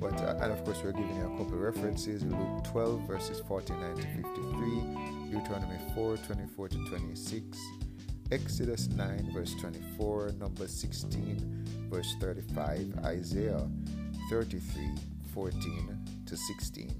But, 0.00 0.18
uh, 0.22 0.38
and 0.40 0.50
of 0.50 0.64
course, 0.64 0.78
we're 0.82 0.92
giving 0.92 1.14
you 1.16 1.26
a 1.26 1.36
couple 1.36 1.54
of 1.54 1.60
references 1.60 2.24
Luke 2.24 2.64
12, 2.70 3.00
verses 3.02 3.42
49 3.46 3.96
to 3.96 4.02
53, 4.02 5.30
Deuteronomy 5.30 5.78
4, 5.94 6.16
24 6.16 6.68
to 6.68 6.76
26, 6.88 7.58
Exodus 8.32 8.88
9, 8.90 9.32
verse 9.34 9.56
24, 9.56 10.34
Numbers 10.38 10.72
16, 10.72 11.88
verse 11.90 12.14
35, 12.20 13.00
Isaiah 13.04 13.68
33, 14.30 14.94
14 15.34 15.98
to 16.26 16.36
16. 16.36 16.94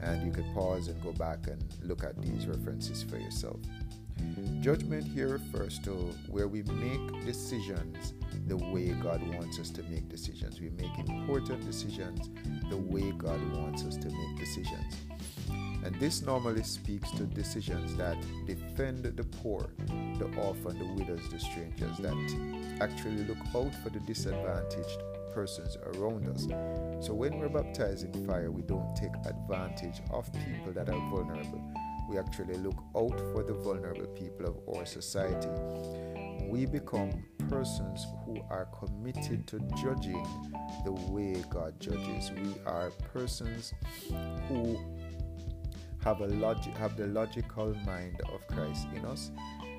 And 0.00 0.24
you 0.24 0.32
could 0.32 0.46
pause 0.54 0.88
and 0.88 1.02
go 1.02 1.12
back 1.12 1.48
and 1.48 1.62
look 1.82 2.02
at 2.02 2.20
these 2.22 2.46
references 2.46 3.02
for 3.02 3.18
yourself. 3.18 3.60
Judgment 4.60 5.06
here 5.06 5.28
refers 5.28 5.78
to 5.80 5.90
where 6.30 6.48
we 6.48 6.62
make 6.62 7.26
decisions 7.26 8.14
the 8.46 8.56
way 8.56 8.88
God 9.02 9.20
wants 9.34 9.58
us 9.58 9.68
to 9.70 9.82
make 9.82 10.08
decisions. 10.08 10.62
We 10.62 10.70
make 10.70 10.98
important 10.98 11.66
decisions 11.66 12.30
the 12.70 12.78
way 12.78 13.10
God 13.10 13.40
wants 13.54 13.84
us 13.84 13.98
to 13.98 14.08
make 14.08 14.38
decisions. 14.38 14.96
And 15.84 15.94
this 16.00 16.22
normally 16.22 16.62
speaks 16.62 17.10
to 17.12 17.24
decisions 17.24 17.94
that 17.96 18.16
defend 18.46 19.04
the 19.04 19.24
poor, 19.24 19.68
the 20.18 20.30
orphan, 20.38 20.78
the 20.78 20.86
widows, 20.94 21.28
the 21.30 21.38
strangers, 21.38 21.98
that 21.98 22.78
actually 22.80 23.24
look 23.24 23.38
out 23.54 23.74
for 23.82 23.90
the 23.90 24.00
disadvantaged 24.00 25.02
persons 25.34 25.76
around 25.94 26.26
us. 26.28 26.44
So 27.04 27.12
when 27.12 27.38
we're 27.38 27.48
baptized 27.48 28.04
in 28.04 28.26
fire, 28.26 28.50
we 28.50 28.62
don't 28.62 28.96
take 28.96 29.12
advantage 29.26 30.00
of 30.10 30.32
people 30.32 30.72
that 30.72 30.88
are 30.88 31.10
vulnerable. 31.10 31.62
We 32.08 32.18
actually 32.18 32.56
look 32.56 32.78
out 32.96 33.18
for 33.32 33.42
the 33.42 33.54
vulnerable 33.54 34.06
people 34.06 34.46
of 34.46 34.76
our 34.76 34.86
society 34.86 35.48
we 36.54 36.66
become 36.66 37.10
persons 37.48 38.06
who 38.24 38.40
are 38.48 38.66
committed 38.66 39.46
to 39.46 39.58
judging 39.82 40.24
the 40.84 40.92
way 40.92 41.42
God 41.50 41.78
judges. 41.80 42.30
We 42.30 42.54
are 42.64 42.90
persons 43.12 43.74
who 44.48 44.78
have 46.04 46.20
a 46.20 46.26
logic 46.26 46.74
have 46.74 46.96
the 46.96 47.06
logical 47.06 47.74
mind 47.86 48.20
of 48.32 48.46
Christ 48.48 48.86
in 48.94 49.04
us 49.06 49.30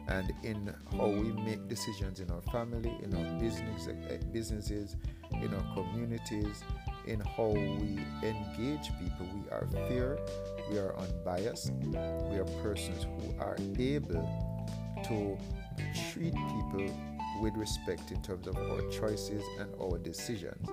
and 0.08 0.34
in 0.44 0.74
how 0.98 1.08
we 1.08 1.32
make 1.32 1.68
decisions 1.68 2.20
in 2.20 2.30
our 2.30 2.42
family, 2.52 2.94
in 3.04 3.14
our 3.16 3.40
business 3.40 3.88
eh, 3.88 4.18
businesses, 4.32 4.98
in 5.32 5.54
our 5.54 5.74
communities, 5.74 6.64
in 7.08 7.20
how 7.22 7.50
we 7.50 8.00
engage 8.24 8.92
people. 9.00 9.28
We 9.34 9.50
are 9.52 9.68
fair, 9.88 10.18
we 10.70 10.78
are 10.78 10.96
unbiased, 10.98 11.72
we 11.84 11.98
are 11.98 12.46
persons 12.62 13.04
who 13.04 13.40
are 13.40 13.58
able 13.80 14.30
to 15.06 15.38
treat 16.12 16.34
people 16.34 16.92
with 17.42 17.56
respect 17.56 18.12
in 18.12 18.22
terms 18.22 18.48
of 18.48 18.56
our 18.58 18.82
choices 18.90 19.44
and 19.60 19.70
our 19.82 19.98
decisions. 19.98 20.68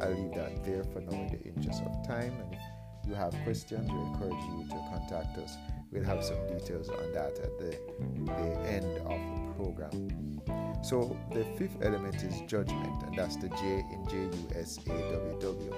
I'll 0.00 0.14
leave 0.14 0.34
that 0.34 0.64
there 0.64 0.84
for 0.84 1.00
now 1.00 1.12
in 1.12 1.28
the 1.28 1.42
interest 1.44 1.82
of 1.82 2.06
time. 2.06 2.32
And 2.32 2.54
if 2.54 2.60
you 3.08 3.14
have 3.14 3.34
questions, 3.44 3.90
we 3.90 3.98
encourage 3.98 4.44
you 4.44 4.66
to 4.68 4.76
contact 4.90 5.38
us. 5.38 5.56
We'll 5.90 6.04
have 6.04 6.22
some 6.22 6.36
details 6.48 6.90
on 6.90 7.12
that 7.12 7.38
at 7.38 7.58
the, 7.58 7.78
the 8.24 8.58
end 8.68 8.98
of 8.98 9.18
the 9.18 9.54
program. 9.56 10.42
So 10.82 11.16
the 11.32 11.44
fifth 11.56 11.78
element 11.82 12.22
is 12.22 12.42
judgment, 12.46 13.02
and 13.04 13.16
that's 13.16 13.36
the 13.36 13.48
J 13.48 13.84
in 13.92 14.06
J 14.08 14.16
U 14.16 14.48
S 14.54 14.78
A 14.86 14.90
W 14.90 15.38
W. 15.40 15.74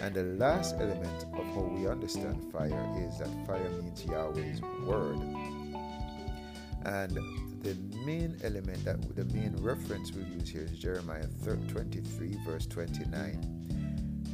And 0.00 0.14
the 0.14 0.24
last 0.24 0.74
element 0.76 1.24
of 1.34 1.44
how 1.54 1.62
we 1.62 1.86
understand 1.86 2.50
fire 2.52 2.94
is 2.98 3.18
that 3.18 3.28
fire 3.46 3.70
means 3.82 4.04
Yahweh's 4.04 4.60
word. 4.84 5.18
And 6.84 7.18
the 7.62 7.76
main 8.04 8.36
element 8.42 8.84
that 8.84 9.14
the 9.14 9.24
main 9.34 9.54
reference 9.60 10.12
we'll 10.12 10.26
use 10.26 10.48
here 10.48 10.62
is 10.62 10.78
Jeremiah 10.78 11.26
23, 11.44 12.38
verse 12.46 12.66
29. 12.66 13.89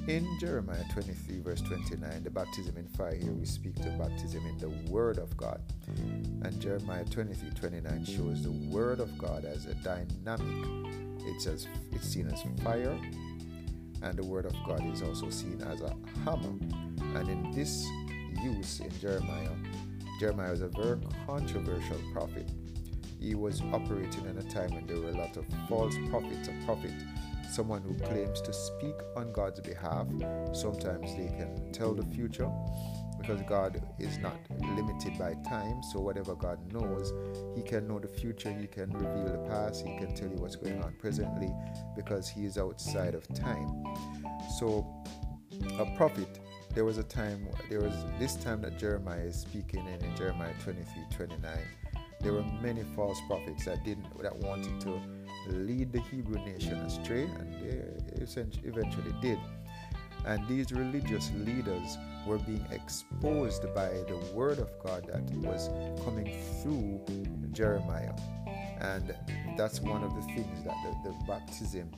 In 0.08 0.38
Jeremiah 0.38 0.84
23, 0.92 1.40
verse 1.40 1.60
29, 1.62 2.22
the 2.22 2.30
baptism 2.30 2.76
in 2.76 2.86
fire 2.86 3.16
here, 3.16 3.32
we 3.32 3.44
speak 3.44 3.75
to 3.82 3.90
baptism 3.98 4.46
in 4.46 4.56
the 4.56 4.68
Word 4.88 5.18
of 5.18 5.36
God. 5.36 5.60
And 6.42 6.60
Jeremiah 6.60 7.04
23, 7.04 7.50
29 7.50 8.04
shows 8.04 8.44
the 8.44 8.52
Word 8.70 9.00
of 9.00 9.18
God 9.18 9.44
as 9.44 9.66
a 9.66 9.75
dynamic. 9.75 10.94
It's, 11.26 11.46
as, 11.46 11.66
it's 11.90 12.08
seen 12.08 12.28
as 12.28 12.40
fire, 12.62 12.96
and 14.00 14.16
the 14.16 14.25
Word 14.25 14.46
of 14.46 14.54
God 14.64 14.86
is 14.92 15.02
also 15.02 15.28
seen 15.28 15.60
as 15.62 15.80
a 15.80 15.92
hammer. 16.25 16.54
And 17.18 17.28
in 17.28 17.50
this 17.50 17.84
use 18.44 18.78
in 18.78 18.96
Jeremiah, 19.00 19.50
Jeremiah 20.20 20.52
was 20.52 20.62
a 20.62 20.68
very 20.68 21.00
controversial 21.26 21.98
prophet 22.12 22.48
he 23.20 23.34
was 23.34 23.60
operating 23.72 24.26
in 24.26 24.38
a 24.38 24.42
time 24.42 24.70
when 24.75 24.86
there 24.86 25.00
were 25.00 25.08
a 25.08 25.16
lot 25.16 25.36
of 25.36 25.44
false 25.68 25.96
prophets. 26.10 26.48
A 26.48 26.64
prophet, 26.64 26.92
someone 27.50 27.83
who 27.83 27.95
claims 27.95 28.41
to 28.43 28.53
speak 28.53 28.95
on 29.17 29.33
God's 29.33 29.61
behalf. 29.61 30.07
Sometimes 30.53 31.15
they 31.17 31.29
can 31.37 31.73
tell 31.73 31.95
the 31.95 32.05
future 32.15 32.50
because 33.19 33.41
God 33.43 33.83
is 33.99 34.19
not 34.19 34.37
limited 34.61 35.19
by 35.19 35.35
time. 35.49 35.83
So, 35.93 36.00
whatever 36.00 36.35
God 36.35 36.73
knows, 36.73 37.12
He 37.57 37.62
can 37.62 37.88
know 37.88 37.99
the 37.99 38.09
future, 38.09 38.53
He 38.53 38.67
can 38.67 38.91
reveal 38.91 39.33
the 39.33 39.49
past, 39.49 39.87
He 39.87 39.97
can 39.97 40.15
tell 40.15 40.29
you 40.29 40.37
what's 40.37 40.57
going 40.57 40.83
on 40.83 40.95
presently 40.99 41.50
because 41.95 42.29
He 42.29 42.45
is 42.45 42.59
outside 42.59 43.15
of 43.15 43.26
time. 43.35 43.85
So, 44.59 44.87
a 45.79 45.87
prophet 45.97 46.41
there 46.75 46.85
was 46.85 46.99
a 46.99 47.03
time 47.03 47.49
there 47.71 47.81
was 47.81 47.95
this 48.19 48.37
time 48.37 48.61
that 48.61 48.79
jeremiah 48.79 49.23
is 49.23 49.41
speaking 49.41 49.81
in, 49.87 50.05
in 50.05 50.15
jeremiah 50.15 50.53
23 50.62 51.05
29 51.11 51.50
there 52.21 52.35
were 52.35 52.45
many 52.61 52.83
false 52.95 53.19
prophets 53.26 53.65
that 53.65 53.83
didn't 53.83 54.07
that 54.23 54.37
wanted 54.37 54.79
to 54.81 55.00
lead 55.49 55.93
the 55.93 56.00
Hebrew 56.00 56.38
nation 56.45 56.75
astray, 56.75 57.25
and 57.25 57.55
they 57.62 58.29
eventually 58.65 59.15
did. 59.21 59.38
And 60.25 60.47
these 60.49 60.73
religious 60.73 61.31
leaders 61.35 61.97
were 62.26 62.38
being 62.38 62.67
exposed 62.73 63.62
by 63.75 63.88
the 63.88 64.21
word 64.35 64.59
of 64.59 64.71
God 64.83 65.07
that 65.07 65.31
was 65.37 65.69
coming 66.05 66.43
through 66.62 67.00
Jeremiah. 67.53 68.12
And 68.81 69.15
that's 69.57 69.81
one 69.81 70.03
of 70.03 70.15
the 70.15 70.23
things 70.23 70.65
that 70.65 70.75
the, 70.85 71.11
the, 71.11 71.17
baptism 71.26 71.91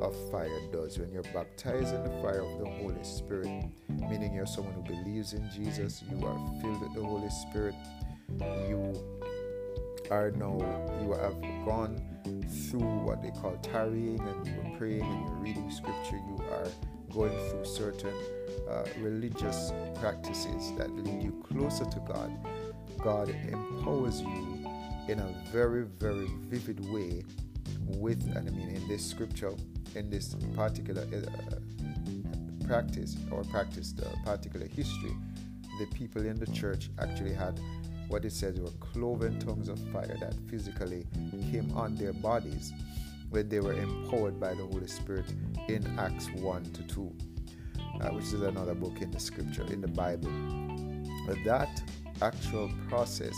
of 0.00 0.14
fire 0.30 0.60
does. 0.72 0.98
When 0.98 1.12
you're 1.12 1.22
baptized 1.24 1.94
in 1.94 2.02
the 2.04 2.22
fire 2.22 2.40
of 2.40 2.58
the 2.58 2.70
Holy 2.70 3.04
Spirit, 3.04 3.66
meaning 3.88 4.32
you're 4.32 4.46
someone 4.46 4.72
who 4.72 4.82
believes 4.82 5.34
in 5.34 5.48
Jesus, 5.50 6.02
you 6.10 6.26
are 6.26 6.60
filled 6.62 6.80
with 6.80 6.94
the 6.94 7.04
Holy 7.04 7.28
Spirit, 7.28 7.74
you 8.40 8.94
are 10.12 10.30
now 10.32 10.58
you 11.02 11.12
have 11.12 11.40
gone 11.64 11.96
through 12.68 12.80
what 12.80 13.22
they 13.22 13.30
call 13.30 13.56
tarrying 13.62 14.20
and 14.20 14.46
you 14.46 14.52
are 14.60 14.76
praying 14.76 15.00
and 15.00 15.26
you're 15.26 15.38
reading 15.38 15.70
scripture 15.70 16.16
you 16.16 16.38
are 16.50 16.68
going 17.10 17.32
through 17.48 17.64
certain 17.64 18.14
uh, 18.68 18.84
religious 18.98 19.72
practices 20.00 20.70
that 20.76 20.90
lead 20.96 21.22
you 21.22 21.32
closer 21.48 21.86
to 21.86 21.98
god. 22.00 22.30
God 23.02 23.30
empowers 23.30 24.20
you 24.20 24.68
in 25.08 25.18
a 25.18 25.34
very 25.50 25.84
very 25.98 26.28
vivid 26.42 26.80
way 26.92 27.24
with 27.86 28.22
and 28.36 28.48
i 28.48 28.52
mean 28.52 28.68
in 28.68 28.86
this 28.88 29.04
scripture 29.04 29.54
in 29.94 30.10
this 30.10 30.34
particular 30.54 31.02
uh, 31.02 32.66
practice 32.66 33.16
or 33.30 33.44
practice 33.44 33.92
the 33.92 34.08
particular 34.24 34.66
history 34.66 35.16
the 35.78 35.86
people 35.86 36.24
in 36.24 36.38
the 36.38 36.46
church 36.52 36.90
actually 37.00 37.32
had 37.32 37.58
what 38.12 38.26
it 38.26 38.32
says 38.32 38.60
were 38.60 38.70
cloven 38.78 39.40
tongues 39.40 39.70
of 39.70 39.78
fire 39.90 40.18
that 40.20 40.34
physically 40.46 41.06
came 41.50 41.72
on 41.74 41.96
their 41.96 42.12
bodies 42.12 42.70
when 43.30 43.48
they 43.48 43.58
were 43.58 43.72
empowered 43.72 44.38
by 44.38 44.50
the 44.50 44.66
Holy 44.66 44.86
Spirit 44.86 45.24
in 45.68 45.98
Acts 45.98 46.28
1 46.34 46.64
to 46.64 46.82
2, 46.82 47.12
uh, 48.02 48.08
which 48.10 48.26
is 48.26 48.42
another 48.42 48.74
book 48.74 49.00
in 49.00 49.10
the 49.10 49.18
scripture, 49.18 49.64
in 49.72 49.80
the 49.80 49.88
Bible. 49.88 50.30
But 51.26 51.38
that 51.46 51.82
actual 52.20 52.70
process 52.90 53.34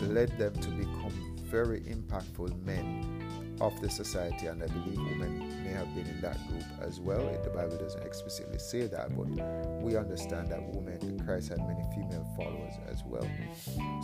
led 0.00 0.36
them 0.38 0.52
to 0.52 0.68
become 0.68 1.36
very 1.44 1.80
impactful 1.80 2.62
men 2.62 3.23
of 3.60 3.80
the 3.80 3.88
society, 3.90 4.46
and 4.46 4.62
I 4.62 4.66
believe 4.66 4.98
women 4.98 5.64
may 5.64 5.70
have 5.70 5.94
been 5.94 6.06
in 6.06 6.20
that 6.20 6.36
group 6.48 6.64
as 6.80 7.00
well. 7.00 7.20
The 7.42 7.50
Bible 7.50 7.76
doesn't 7.76 8.04
explicitly 8.04 8.58
say 8.58 8.86
that, 8.86 9.16
but 9.16 9.82
we 9.82 9.96
understand 9.96 10.48
that 10.50 10.62
women, 10.74 11.20
Christ 11.24 11.50
had 11.50 11.58
many 11.58 11.82
female 11.94 12.26
followers 12.36 12.74
as 12.88 13.02
well. 13.04 13.26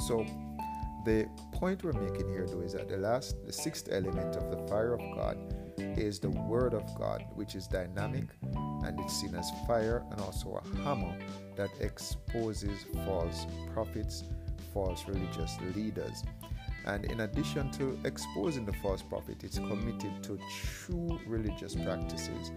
So, 0.06 0.24
the 1.04 1.28
point 1.52 1.82
we're 1.82 1.92
making 1.92 2.28
here, 2.28 2.46
though, 2.46 2.60
is 2.60 2.74
that 2.74 2.88
the 2.88 2.98
last, 2.98 3.36
the 3.46 3.52
sixth 3.52 3.88
element 3.90 4.36
of 4.36 4.50
the 4.50 4.66
fire 4.68 4.94
of 4.94 5.00
God 5.16 5.38
is 5.78 6.18
the 6.18 6.30
Word 6.30 6.74
of 6.74 6.82
God, 6.94 7.24
which 7.34 7.54
is 7.54 7.66
dynamic 7.66 8.24
and 8.84 8.98
it's 9.00 9.20
seen 9.20 9.34
as 9.34 9.50
fire 9.66 10.04
and 10.10 10.20
also 10.20 10.60
a 10.62 10.76
hammer 10.82 11.14
that 11.56 11.70
exposes 11.80 12.86
false 13.04 13.46
prophets, 13.72 14.24
false 14.72 15.04
religious 15.06 15.56
leaders. 15.74 16.24
And 16.86 17.04
in 17.04 17.20
addition 17.20 17.70
to 17.72 17.98
exposing 18.04 18.64
the 18.64 18.72
false 18.74 19.02
prophet, 19.02 19.44
it's 19.44 19.58
committed 19.58 20.22
to 20.22 20.38
true 20.50 21.20
religious 21.26 21.74
practices, 21.74 22.52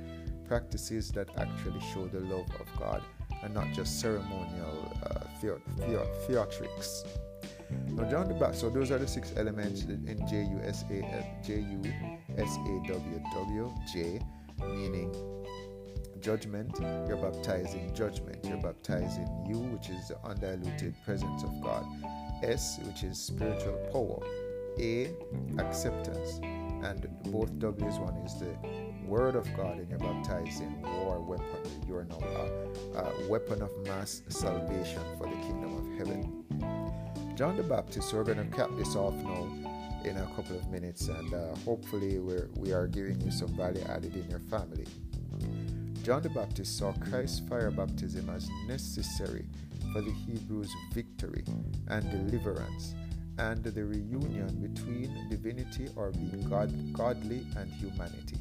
practices 0.47 1.11
that 1.11 1.29
actually 1.37 1.81
show 1.93 2.07
the 2.07 2.21
love 2.21 2.47
of 2.59 2.67
God 2.79 3.01
and 3.43 3.53
not 3.53 3.67
just 3.73 3.99
ceremonial 3.99 4.91
uh, 5.03 5.19
theatrics. 5.41 7.05
Now, 7.89 8.09
John 8.09 8.27
the 8.27 8.33
Baptist, 8.35 8.61
so 8.61 8.69
those 8.69 8.91
are 8.91 8.97
the 8.99 9.07
six 9.07 9.33
elements 9.35 9.83
in 9.83 10.25
J 10.29 10.43
U 10.43 10.59
S 10.63 10.85
A 10.89 11.01
J 11.45 11.55
U 11.55 11.81
S 12.37 12.57
A 12.57 12.87
W 12.87 13.21
W 13.33 13.73
J, 13.91 14.21
meaning 14.59 15.13
judgment. 16.19 16.71
You're 17.07 17.17
baptizing 17.17 17.93
judgment. 17.93 18.45
You're 18.45 18.61
baptizing 18.61 19.27
you, 19.47 19.57
which 19.57 19.89
is 19.89 20.07
the 20.07 20.17
undiluted 20.23 20.95
presence 21.03 21.43
of 21.43 21.61
God. 21.61 21.85
S, 22.43 22.79
which 22.83 23.03
is 23.03 23.17
spiritual 23.17 23.77
power, 23.91 24.21
A, 24.79 25.11
acceptance, 25.57 26.39
and 26.83 27.07
both 27.31 27.57
W's 27.59 27.97
one 27.97 28.15
is 28.17 28.35
the 28.39 28.55
word 29.05 29.35
of 29.35 29.47
God, 29.55 29.77
and 29.79 29.89
you're 29.89 29.99
baptized 29.99 30.61
in 30.61 30.81
war 30.81 31.19
weapon. 31.19 31.61
You're 31.87 32.03
now 32.05 32.19
a, 32.19 32.99
a 32.99 33.27
weapon 33.29 33.61
of 33.61 33.71
mass 33.85 34.21
salvation 34.27 35.01
for 35.17 35.27
the 35.27 35.35
kingdom 35.35 35.77
of 35.77 35.97
heaven. 35.97 37.35
John 37.35 37.57
the 37.57 37.63
Baptist, 37.63 38.09
so 38.09 38.17
we're 38.17 38.23
going 38.23 38.49
to 38.49 38.55
cap 38.55 38.69
this 38.77 38.95
off 38.95 39.15
now 39.15 39.47
in 40.03 40.17
a 40.17 40.25
couple 40.35 40.57
of 40.57 40.69
minutes, 40.69 41.07
and 41.07 41.33
uh, 41.33 41.55
hopefully 41.65 42.19
we're, 42.19 42.49
we 42.57 42.73
are 42.73 42.87
giving 42.87 43.19
you 43.21 43.31
some 43.31 43.55
value 43.55 43.83
added 43.87 44.15
in 44.15 44.29
your 44.29 44.39
family. 44.39 44.85
John 46.03 46.21
the 46.21 46.29
Baptist 46.29 46.77
saw 46.77 46.91
Christ's 46.93 47.39
fire 47.47 47.71
baptism 47.71 48.29
as 48.29 48.49
necessary 48.67 49.45
for 49.93 50.01
the 50.01 50.11
Hebrews' 50.11 50.73
victory 50.91 51.45
and 51.87 52.09
deliverance, 52.09 52.95
and 53.37 53.63
the 53.63 53.85
reunion 53.85 54.49
between 54.59 55.29
divinity 55.29 55.87
or 55.95 56.11
being 56.11 56.49
God, 56.49 56.73
godly 56.93 57.45
and 57.55 57.71
humanity. 57.71 58.39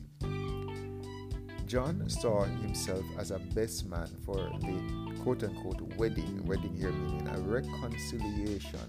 John 1.66 2.08
saw 2.08 2.44
himself 2.44 3.04
as 3.18 3.30
a 3.30 3.38
best 3.38 3.86
man 3.86 4.08
for 4.26 4.36
the 4.36 5.14
quote 5.22 5.42
unquote 5.44 5.80
wedding, 5.96 6.44
wedding 6.46 6.74
here 6.74 6.92
meaning 6.92 7.28
a 7.28 7.38
reconciliation, 7.40 8.80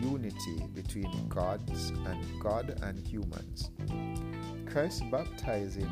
unity 0.00 0.64
between 0.74 1.28
gods 1.28 1.90
and 1.90 2.42
God 2.42 2.78
and 2.82 2.98
humans. 3.06 3.70
Christ 4.66 5.04
baptizing 5.10 5.88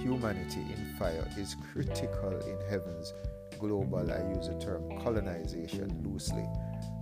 humanity 0.00 0.60
in 0.60 0.96
fire 0.98 1.28
is 1.36 1.56
critical 1.72 2.30
in 2.40 2.58
heaven's 2.70 3.12
global, 3.58 4.10
I 4.10 4.34
use 4.34 4.48
the 4.48 4.58
term 4.58 4.98
colonization 5.02 6.02
loosely, 6.04 6.46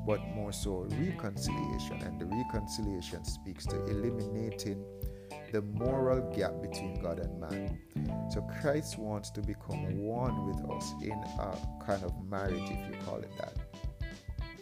but 0.06 0.20
more 0.34 0.52
so 0.52 0.86
reconciliation. 0.98 2.02
And 2.02 2.20
the 2.20 2.26
reconciliation 2.26 3.24
speaks 3.24 3.66
to 3.66 3.84
eliminating 3.86 4.84
the 5.52 5.62
moral 5.62 6.32
gap 6.34 6.60
between 6.60 7.00
God 7.00 7.18
and 7.18 7.40
man. 7.40 7.78
So 8.32 8.40
Christ 8.60 8.98
wants 8.98 9.30
to 9.30 9.40
become 9.40 9.98
one 9.98 10.46
with 10.46 10.68
us 10.70 10.92
in 11.00 11.12
a 11.12 11.56
kind 11.84 12.02
of 12.02 12.12
marriage, 12.28 12.70
if 12.70 12.90
you 12.90 13.00
call 13.06 13.18
it 13.18 13.30
that. 13.38 13.56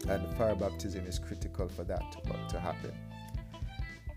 And 0.09 0.37
fire 0.37 0.55
baptism 0.55 1.07
is 1.07 1.19
critical 1.19 1.69
for 1.69 1.85
that 1.85 2.03
to, 2.13 2.49
to 2.49 2.61
happen. 2.61 2.93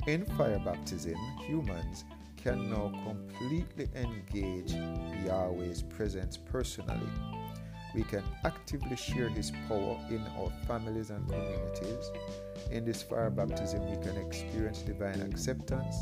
In 0.08 0.26
fire 0.26 0.60
baptism, 0.64 1.16
humans 1.48 2.06
can 2.36 2.70
now 2.70 2.92
completely 3.06 3.88
engage 3.96 4.74
Yahweh's 5.26 5.82
presence 5.82 6.38
personally. 6.38 7.10
We 7.96 8.04
can 8.04 8.24
actively 8.44 8.98
share 8.98 9.30
His 9.30 9.52
power 9.68 9.98
in 10.10 10.22
our 10.38 10.52
families 10.68 11.10
and 11.10 11.28
communities. 11.28 12.12
In 12.72 12.86
this 12.86 13.02
fire 13.02 13.30
baptism, 13.30 13.90
we 13.90 13.98
can 14.06 14.18
experience 14.18 14.80
divine 14.80 15.22
acceptance 15.22 15.96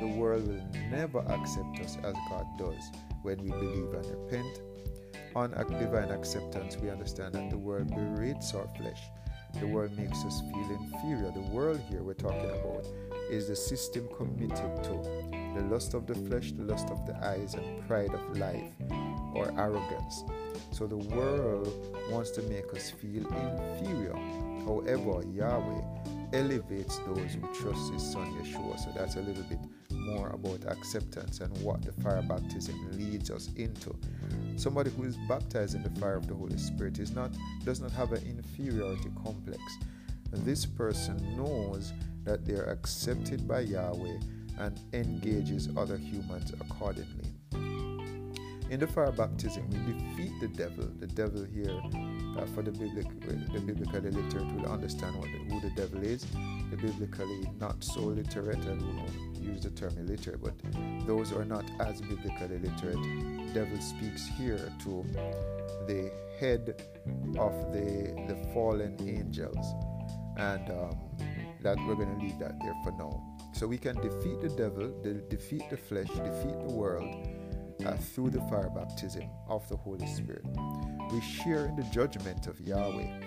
the 0.00 0.08
world 0.08 0.46
will 0.48 0.62
never 0.90 1.20
accept 1.20 1.80
us 1.80 1.96
as 2.02 2.14
God 2.28 2.46
does 2.58 2.90
when 3.22 3.42
we 3.42 3.50
believe 3.50 3.92
and 3.94 4.06
repent. 4.06 4.60
On 5.36 5.50
divine 5.50 6.10
acceptance, 6.10 6.76
we 6.76 6.90
understand 6.90 7.34
that 7.34 7.50
the 7.50 7.58
world 7.58 7.88
berates 7.88 8.54
our 8.54 8.68
flesh. 8.76 9.00
The 9.60 9.66
world 9.66 9.96
makes 9.96 10.24
us 10.24 10.40
feel 10.40 10.78
inferior. 10.80 11.30
The 11.30 11.48
world 11.52 11.80
here 11.88 12.02
we're 12.02 12.14
talking 12.14 12.50
about 12.50 12.86
is 13.30 13.48
the 13.48 13.56
system 13.56 14.08
committed 14.16 14.82
to 14.84 15.32
the 15.54 15.66
lust 15.70 15.94
of 15.94 16.06
the 16.06 16.14
flesh, 16.14 16.52
the 16.52 16.64
lust 16.64 16.90
of 16.90 17.06
the 17.06 17.16
eyes, 17.24 17.54
and 17.54 17.86
pride 17.86 18.12
of 18.12 18.36
life 18.36 18.72
or 19.34 19.52
arrogance. 19.58 20.24
So 20.70 20.86
the 20.86 20.96
world 20.96 21.68
wants 22.10 22.30
to 22.32 22.42
make 22.42 22.72
us 22.74 22.90
feel 22.90 23.26
inferior. 23.26 24.16
However, 24.64 25.22
Yahweh 25.32 25.82
elevates 26.32 26.98
those 27.06 27.34
who 27.34 27.40
trust 27.54 27.92
His 27.92 28.02
Son 28.02 28.26
Yeshua. 28.34 28.78
So 28.78 28.90
that's 28.96 29.16
a 29.16 29.20
little 29.20 29.44
bit 29.44 29.60
more 29.90 30.30
about 30.30 30.64
acceptance 30.66 31.40
and 31.40 31.56
what 31.58 31.82
the 31.82 31.92
fire 32.02 32.22
baptism 32.22 32.76
leads 32.92 33.30
us 33.30 33.50
into. 33.56 33.94
Somebody 34.56 34.90
who 34.90 35.04
is 35.04 35.16
baptized 35.28 35.74
in 35.74 35.82
the 35.82 36.00
fire 36.00 36.16
of 36.16 36.26
the 36.26 36.34
Holy 36.34 36.58
Spirit 36.58 36.98
is 36.98 37.12
not 37.12 37.30
does 37.64 37.80
not 37.80 37.92
have 37.92 38.12
an 38.12 38.22
inferiority 38.26 39.10
complex. 39.22 39.60
This 40.32 40.66
person 40.66 41.36
knows 41.36 41.92
that 42.24 42.44
they 42.44 42.54
are 42.54 42.70
accepted 42.70 43.46
by 43.46 43.60
Yahweh 43.60 44.18
and 44.58 44.80
engages 44.92 45.68
other 45.76 45.96
humans 45.96 46.52
accordingly. 46.60 47.33
In 48.70 48.80
the 48.80 48.86
fire 48.86 49.12
baptism, 49.12 49.68
we 49.70 49.92
defeat 49.92 50.32
the 50.40 50.48
devil. 50.48 50.88
The 50.98 51.06
devil 51.06 51.44
here, 51.44 51.80
uh, 52.38 52.46
for 52.46 52.62
the 52.62 52.72
biblical, 52.72 53.12
the 53.52 53.60
biblically 53.60 54.10
literate 54.10 54.52
will 54.54 54.66
understand 54.66 55.16
what 55.16 55.28
the, 55.30 55.38
who 55.52 55.60
the 55.60 55.70
devil 55.76 56.02
is. 56.02 56.26
The 56.70 56.76
biblically 56.78 57.50
not 57.60 57.84
so 57.84 58.00
literate 58.00 58.64
and 58.64 58.80
will 58.82 59.42
use 59.42 59.62
the 59.62 59.70
term 59.70 59.94
illiterate, 59.98 60.42
but 60.42 60.54
those 61.06 61.30
who 61.30 61.38
are 61.38 61.44
not 61.44 61.64
as 61.78 62.00
biblically 62.00 62.58
literate, 62.58 63.54
devil 63.54 63.78
speaks 63.80 64.26
here 64.38 64.72
to 64.84 65.04
the 65.86 66.10
head 66.40 66.82
of 67.38 67.52
the 67.72 68.14
the 68.28 68.50
fallen 68.54 68.96
angels, 69.06 69.66
and 70.38 70.70
um, 70.70 70.98
that 71.60 71.76
we're 71.86 71.94
going 71.94 72.18
to 72.18 72.24
leave 72.24 72.38
that 72.38 72.58
there 72.62 72.74
for 72.82 72.92
now. 72.92 73.22
So 73.52 73.66
we 73.66 73.78
can 73.78 73.94
defeat 73.96 74.40
the 74.40 74.48
devil, 74.48 74.88
de- 75.02 75.20
defeat 75.28 75.62
the 75.70 75.76
flesh, 75.76 76.08
defeat 76.08 76.58
the 76.66 76.74
world 76.74 77.14
uh, 77.84 77.96
through 77.96 78.30
the 78.30 78.40
fire 78.42 78.70
baptism 78.70 79.24
of 79.48 79.68
the 79.68 79.76
Holy 79.76 80.06
Spirit. 80.06 80.44
We 81.12 81.20
share 81.20 81.66
in 81.66 81.76
the 81.76 81.84
judgment 81.84 82.46
of 82.46 82.60
Yahweh 82.60 83.20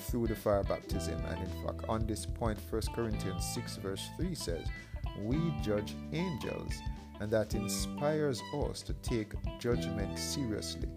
through 0.00 0.26
the 0.26 0.34
fire 0.34 0.62
baptism. 0.62 1.22
And 1.26 1.38
in 1.38 1.64
fact, 1.64 1.84
on 1.88 2.06
this 2.06 2.26
point, 2.26 2.58
1 2.70 2.82
Corinthians 2.94 3.44
6, 3.54 3.76
verse 3.76 4.08
3 4.16 4.34
says, 4.34 4.66
We 5.18 5.38
judge 5.62 5.94
angels, 6.12 6.72
and 7.20 7.30
that 7.32 7.54
inspires 7.54 8.42
us 8.52 8.82
to 8.82 8.94
take 8.94 9.32
judgment 9.58 10.18
seriously, 10.18 10.88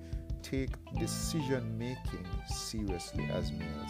take 0.41 0.71
decision 0.99 1.77
making 1.77 2.27
seriously 2.47 3.29
as 3.33 3.51
males. 3.51 3.89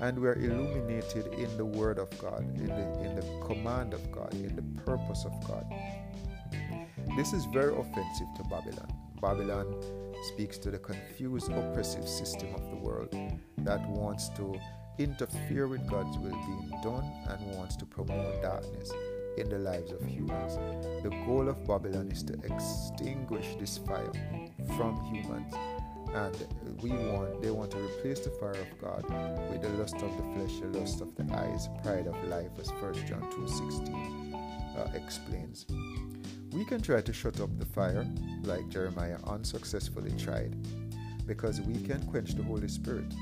And 0.00 0.18
we 0.18 0.26
are 0.28 0.34
illuminated 0.34 1.32
in 1.34 1.56
the 1.56 1.64
Word 1.64 1.98
of 1.98 2.10
God, 2.18 2.40
in 2.40 2.66
the, 2.66 3.00
in 3.00 3.14
the 3.14 3.46
command 3.46 3.94
of 3.94 4.10
God, 4.10 4.34
in 4.34 4.54
the 4.56 4.82
purpose 4.82 5.24
of 5.24 5.32
God. 5.46 5.64
This 7.16 7.32
is 7.32 7.44
very 7.44 7.72
offensive 7.72 8.26
to 8.36 8.42
Babylon. 8.50 8.92
Babylon 9.22 9.80
speaks 10.34 10.58
to 10.58 10.70
the 10.72 10.78
confused, 10.78 11.48
oppressive 11.48 12.08
system 12.08 12.52
of 12.54 12.68
the 12.70 12.76
world 12.76 13.14
that 13.58 13.88
wants 13.88 14.30
to 14.30 14.58
interfere 14.98 15.68
with 15.68 15.88
God's 15.88 16.18
will 16.18 16.30
being 16.30 16.70
done 16.82 17.04
and 17.28 17.56
wants 17.56 17.76
to 17.76 17.86
promote 17.86 18.42
darkness 18.42 18.90
in 19.36 19.48
the 19.48 19.58
lives 19.58 19.92
of 19.92 20.04
humans. 20.04 20.56
The 21.04 21.10
goal 21.24 21.48
of 21.48 21.64
Babylon 21.64 22.10
is 22.10 22.24
to 22.24 22.34
extinguish 22.34 23.46
this 23.60 23.78
fire 23.78 24.12
from 24.76 25.00
humans. 25.04 25.54
And 26.14 26.36
we 26.82 26.90
want 26.90 27.42
they 27.42 27.50
want 27.52 27.70
to 27.72 27.78
replace 27.78 28.20
the 28.20 28.30
fire 28.30 28.50
of 28.50 28.78
God 28.80 29.04
with 29.50 29.62
the 29.62 29.68
lust 29.70 29.96
of 29.96 30.16
the 30.16 30.22
flesh, 30.34 30.60
the 30.60 30.78
lust 30.78 31.00
of 31.00 31.14
the 31.14 31.32
eyes, 31.32 31.68
pride 31.84 32.08
of 32.08 32.28
life, 32.28 32.50
as 32.58 32.70
1 32.70 33.06
John 33.06 33.22
2:16 33.30 34.34
uh, 34.76 34.90
explains. 34.94 35.66
We 36.54 36.64
can 36.64 36.80
try 36.80 37.00
to 37.00 37.12
shut 37.12 37.40
up 37.40 37.58
the 37.58 37.66
fire, 37.66 38.06
like 38.44 38.68
Jeremiah 38.68 39.18
unsuccessfully 39.26 40.12
tried, 40.16 40.54
because 41.26 41.60
we 41.60 41.82
can 41.82 42.06
quench 42.06 42.36
the 42.36 42.44
Holy 42.44 42.68
Spirit. 42.68 43.12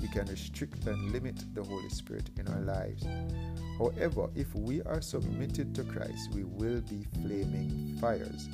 We 0.00 0.06
can 0.06 0.26
restrict 0.26 0.86
and 0.86 1.10
limit 1.10 1.42
the 1.52 1.64
Holy 1.64 1.88
Spirit 1.88 2.30
in 2.38 2.46
our 2.46 2.60
lives. 2.60 3.04
However, 3.76 4.28
if 4.36 4.54
we 4.54 4.82
are 4.82 5.00
submitted 5.00 5.74
to 5.74 5.82
Christ, 5.82 6.32
we 6.32 6.44
will 6.44 6.80
be 6.82 7.04
flaming 7.22 7.98
fires. 8.00 8.48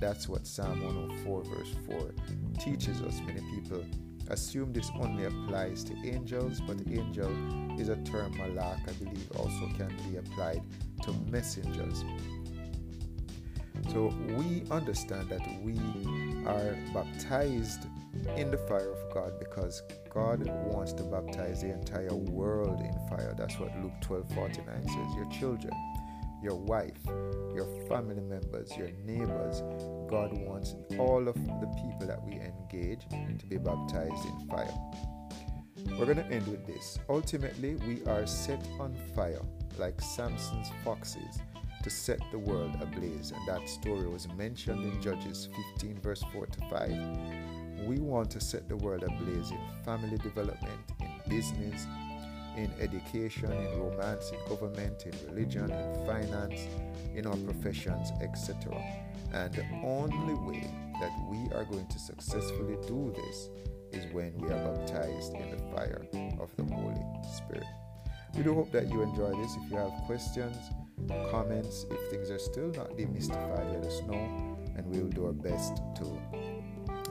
That's 0.00 0.28
what 0.28 0.48
Psalm 0.48 0.82
104, 0.82 1.44
verse 1.44 1.74
4 1.86 2.10
teaches 2.58 3.00
us. 3.02 3.20
Many 3.24 3.40
people 3.54 3.84
assume 4.28 4.72
this 4.72 4.90
only 4.98 5.26
applies 5.26 5.84
to 5.84 5.94
angels, 6.04 6.60
but 6.66 6.76
angel 6.88 7.30
is 7.80 7.88
a 7.88 7.96
term 7.98 8.36
malak, 8.36 8.80
I 8.88 8.92
believe, 8.94 9.30
also 9.36 9.68
can 9.78 9.94
be 10.10 10.16
applied 10.16 10.62
to 11.04 11.12
messengers. 11.30 12.04
So 13.92 14.12
we 14.36 14.64
understand 14.70 15.28
that 15.30 15.62
we 15.62 15.78
are 16.46 16.76
baptized 16.92 17.86
in 18.36 18.50
the 18.50 18.58
fire 18.58 18.90
of 18.90 19.14
God 19.14 19.38
because 19.38 19.82
God 20.12 20.46
wants 20.46 20.92
to 20.94 21.02
baptize 21.02 21.62
the 21.62 21.72
entire 21.72 22.14
world 22.14 22.80
in 22.80 22.92
fire. 23.08 23.34
That's 23.36 23.58
what 23.58 23.70
Luke 23.82 23.92
12 24.00 24.28
49 24.34 24.84
says. 24.84 25.14
Your 25.16 25.30
children, 25.30 25.72
your 26.42 26.56
wife, 26.56 26.98
your 27.54 27.66
family 27.88 28.20
members, 28.20 28.76
your 28.76 28.90
neighbors. 29.04 29.62
God 30.10 30.32
wants 30.32 30.74
all 30.98 31.28
of 31.28 31.34
the 31.34 31.66
people 31.76 32.06
that 32.06 32.22
we 32.24 32.34
engage 32.34 33.06
to 33.38 33.46
be 33.46 33.58
baptized 33.58 34.24
in 34.24 34.48
fire. 34.48 34.74
We're 35.98 36.06
going 36.06 36.16
to 36.16 36.26
end 36.26 36.46
with 36.48 36.66
this. 36.66 36.98
Ultimately, 37.08 37.76
we 37.76 38.04
are 38.06 38.26
set 38.26 38.66
on 38.80 38.94
fire 39.14 39.42
like 39.78 40.00
Samson's 40.00 40.68
foxes 40.84 41.38
to 41.86 41.90
set 41.90 42.18
the 42.32 42.38
world 42.38 42.72
ablaze. 42.80 43.30
And 43.30 43.46
that 43.46 43.68
story 43.68 44.08
was 44.08 44.26
mentioned 44.36 44.82
in 44.82 45.00
Judges 45.00 45.48
15, 45.78 46.00
verse 46.00 46.24
4 46.32 46.46
to 46.46 46.60
5. 46.68 47.86
We 47.86 48.00
want 48.00 48.28
to 48.32 48.40
set 48.40 48.68
the 48.68 48.76
world 48.76 49.04
ablaze 49.04 49.52
in 49.52 49.60
family 49.84 50.18
development, 50.18 50.80
in 51.00 51.12
business, 51.28 51.86
in 52.56 52.72
education, 52.80 53.52
in 53.52 53.78
romance, 53.78 54.32
in 54.32 54.48
government, 54.48 55.04
in 55.06 55.12
religion, 55.28 55.70
in 55.70 56.06
finance, 56.06 56.66
in 57.14 57.24
our 57.24 57.36
professions, 57.36 58.10
etc. 58.20 58.74
And 59.32 59.54
the 59.54 59.64
only 59.84 60.34
way 60.34 60.68
that 61.00 61.12
we 61.30 61.38
are 61.54 61.66
going 61.66 61.86
to 61.86 61.98
successfully 62.00 62.78
do 62.88 63.14
this 63.14 63.48
is 63.92 64.12
when 64.12 64.36
we 64.38 64.48
are 64.48 64.74
baptized 64.74 65.34
in 65.34 65.52
the 65.52 65.58
fire 65.72 66.04
of 66.40 66.50
the 66.56 66.64
Holy 66.74 67.06
Spirit. 67.36 67.66
We 68.36 68.42
do 68.42 68.54
hope 68.54 68.72
that 68.72 68.88
you 68.88 69.02
enjoy 69.02 69.30
this. 69.40 69.54
If 69.54 69.70
you 69.70 69.76
have 69.76 69.92
questions, 70.06 70.56
comments. 71.30 71.86
If 71.90 72.10
things 72.10 72.30
are 72.30 72.38
still 72.38 72.68
not 72.68 72.96
demystified, 72.96 73.72
let 73.74 73.84
us 73.84 74.02
know, 74.02 74.58
and 74.76 74.86
we 74.86 75.00
will 75.00 75.10
do 75.10 75.26
our 75.26 75.32
best 75.32 75.76
to 75.96 76.18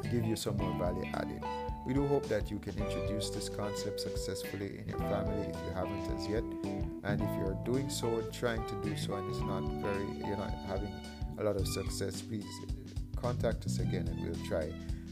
give 0.10 0.26
you 0.26 0.36
some 0.36 0.58
more 0.58 0.74
value 0.78 1.10
added. 1.14 1.44
We 1.86 1.94
do 1.94 2.08
hope 2.08 2.28
that 2.30 2.50
you 2.50 2.58
can 2.58 2.78
introduce 2.80 3.30
this 3.30 3.48
concept 3.48 4.00
successfully 4.00 4.80
in 4.80 4.90
your 4.90 5.00
family 5.00 5.48
if 5.48 5.56
you 5.56 5.74
haven't 5.76 6.18
as 6.18 6.28
yet. 6.28 6.44
And 7.04 7.22
if 7.22 7.30
you're 7.38 7.58
doing 7.64 7.90
so, 7.90 8.24
trying 8.32 8.66
to 8.66 8.76
do 8.84 8.96
so, 8.98 9.14
and 9.14 9.30
it's 9.30 9.40
not 9.42 9.64
very, 9.84 10.28
you're 10.28 10.38
not 10.38 10.54
having 10.68 10.92
a 11.38 11.44
lot 11.44 11.56
of 11.56 11.68
success, 11.68 12.22
please 12.22 12.46
contact 13.16 13.66
us 13.66 13.80
again 13.80 14.08
and 14.08 14.20
we'll 14.22 14.48
try 14.48 14.72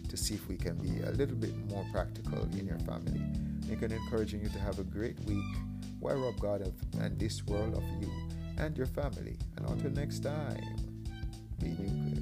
to 0.09 0.17
see 0.17 0.35
if 0.35 0.47
we 0.47 0.55
can 0.55 0.75
be 0.77 1.01
a 1.01 1.11
little 1.11 1.35
bit 1.35 1.55
more 1.69 1.85
practical 1.91 2.43
in 2.53 2.65
your 2.65 2.79
family. 2.79 3.21
Lincoln 3.67 3.91
encouraging 3.91 4.41
you 4.41 4.49
to 4.49 4.59
have 4.59 4.79
a 4.79 4.83
great 4.83 5.19
week. 5.21 5.43
Why 5.99 6.13
rob 6.13 6.39
God 6.39 6.61
of, 6.61 6.73
and 6.99 7.19
this 7.19 7.45
world 7.45 7.75
of 7.75 7.83
you 8.01 8.11
and 8.57 8.77
your 8.77 8.87
family. 8.87 9.37
And 9.57 9.69
until 9.69 9.91
next 9.91 10.19
time, 10.19 10.61
be 11.59 11.69
nuclear. 11.69 12.19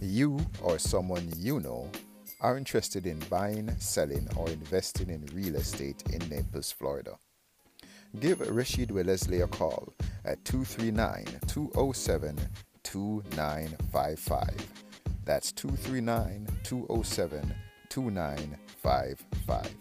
You 0.00 0.38
or 0.62 0.78
someone 0.78 1.28
you 1.36 1.60
know 1.60 1.90
are 2.40 2.56
interested 2.56 3.06
in 3.06 3.18
buying, 3.30 3.74
selling, 3.78 4.28
or 4.36 4.48
investing 4.48 5.10
in 5.10 5.26
real 5.32 5.56
estate 5.56 6.02
in 6.12 6.28
Naples, 6.28 6.70
Florida. 6.70 7.16
Give 8.20 8.40
Rashid 8.40 8.92
Wellesley 8.92 9.40
a 9.40 9.48
call 9.48 9.92
at 10.24 10.44
239 10.44 11.40
207 11.48 12.38
2955. 12.84 14.83
That's 15.24 15.52
239 15.52 16.46
207 16.64 17.54
2955. 17.88 19.74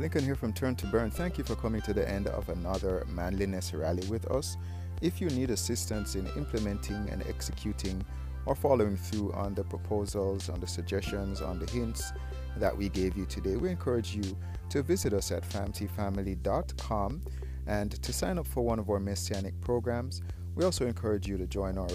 Lincoln 0.00 0.24
here 0.24 0.34
from 0.34 0.52
Turn 0.52 0.74
to 0.74 0.86
Burn. 0.86 1.10
Thank 1.10 1.38
you 1.38 1.44
for 1.44 1.54
coming 1.54 1.80
to 1.82 1.94
the 1.94 2.08
end 2.08 2.26
of 2.26 2.48
another 2.48 3.06
manliness 3.08 3.72
rally 3.72 4.04
with 4.08 4.28
us. 4.32 4.56
If 5.00 5.20
you 5.20 5.28
need 5.28 5.50
assistance 5.50 6.16
in 6.16 6.26
implementing 6.36 7.08
and 7.10 7.22
executing 7.28 8.04
or 8.44 8.56
following 8.56 8.96
through 8.96 9.32
on 9.34 9.54
the 9.54 9.62
proposals, 9.62 10.48
on 10.48 10.58
the 10.58 10.66
suggestions, 10.66 11.40
on 11.40 11.60
the 11.60 11.70
hints 11.70 12.12
that 12.56 12.76
we 12.76 12.88
gave 12.88 13.16
you 13.16 13.24
today, 13.26 13.54
we 13.56 13.70
encourage 13.70 14.16
you 14.16 14.36
to 14.74 14.82
visit 14.82 15.12
us 15.12 15.30
at 15.30 15.48
famtfamily.com 15.48 17.22
and 17.68 18.02
to 18.02 18.12
sign 18.12 18.38
up 18.38 18.46
for 18.48 18.62
one 18.62 18.80
of 18.80 18.90
our 18.90 18.98
messianic 18.98 19.54
programs. 19.60 20.20
We 20.56 20.64
also 20.64 20.84
encourage 20.84 21.28
you 21.28 21.38
to 21.38 21.46
join 21.46 21.78
our 21.78 21.86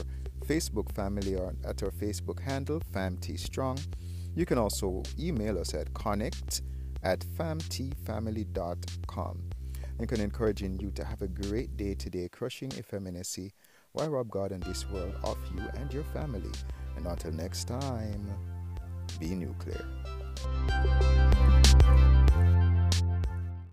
Facebook 0.46 0.90
family 0.94 1.36
at 1.36 1.84
our 1.84 1.92
Facebook 1.92 2.40
handle, 2.40 2.80
FamTStrong. 2.94 3.86
You 4.34 4.46
can 4.46 4.58
also 4.58 5.04
email 5.20 5.60
us 5.60 5.74
at 5.74 5.94
connect 5.94 6.62
at 7.04 7.20
famtfamily.com. 7.20 9.44
And 10.00 10.08
can 10.08 10.22
encouraging 10.22 10.80
you 10.80 10.92
to 10.92 11.04
have 11.04 11.22
a 11.22 11.28
great 11.28 11.76
day 11.76 11.96
today, 11.96 12.30
crushing 12.30 12.72
effeminacy 12.78 13.52
while 13.92 14.10
rob 14.10 14.32
God 14.32 14.54
and 14.54 14.64
this 14.64 14.90
world 14.90 15.16
of 15.26 15.38
you 15.54 15.62
and 15.74 15.94
your 15.94 16.06
family. 16.14 16.54
And 16.96 17.06
until 17.06 17.34
next 17.34 17.66
time, 17.66 18.26
be 19.20 19.36
nuclear. 19.36 19.86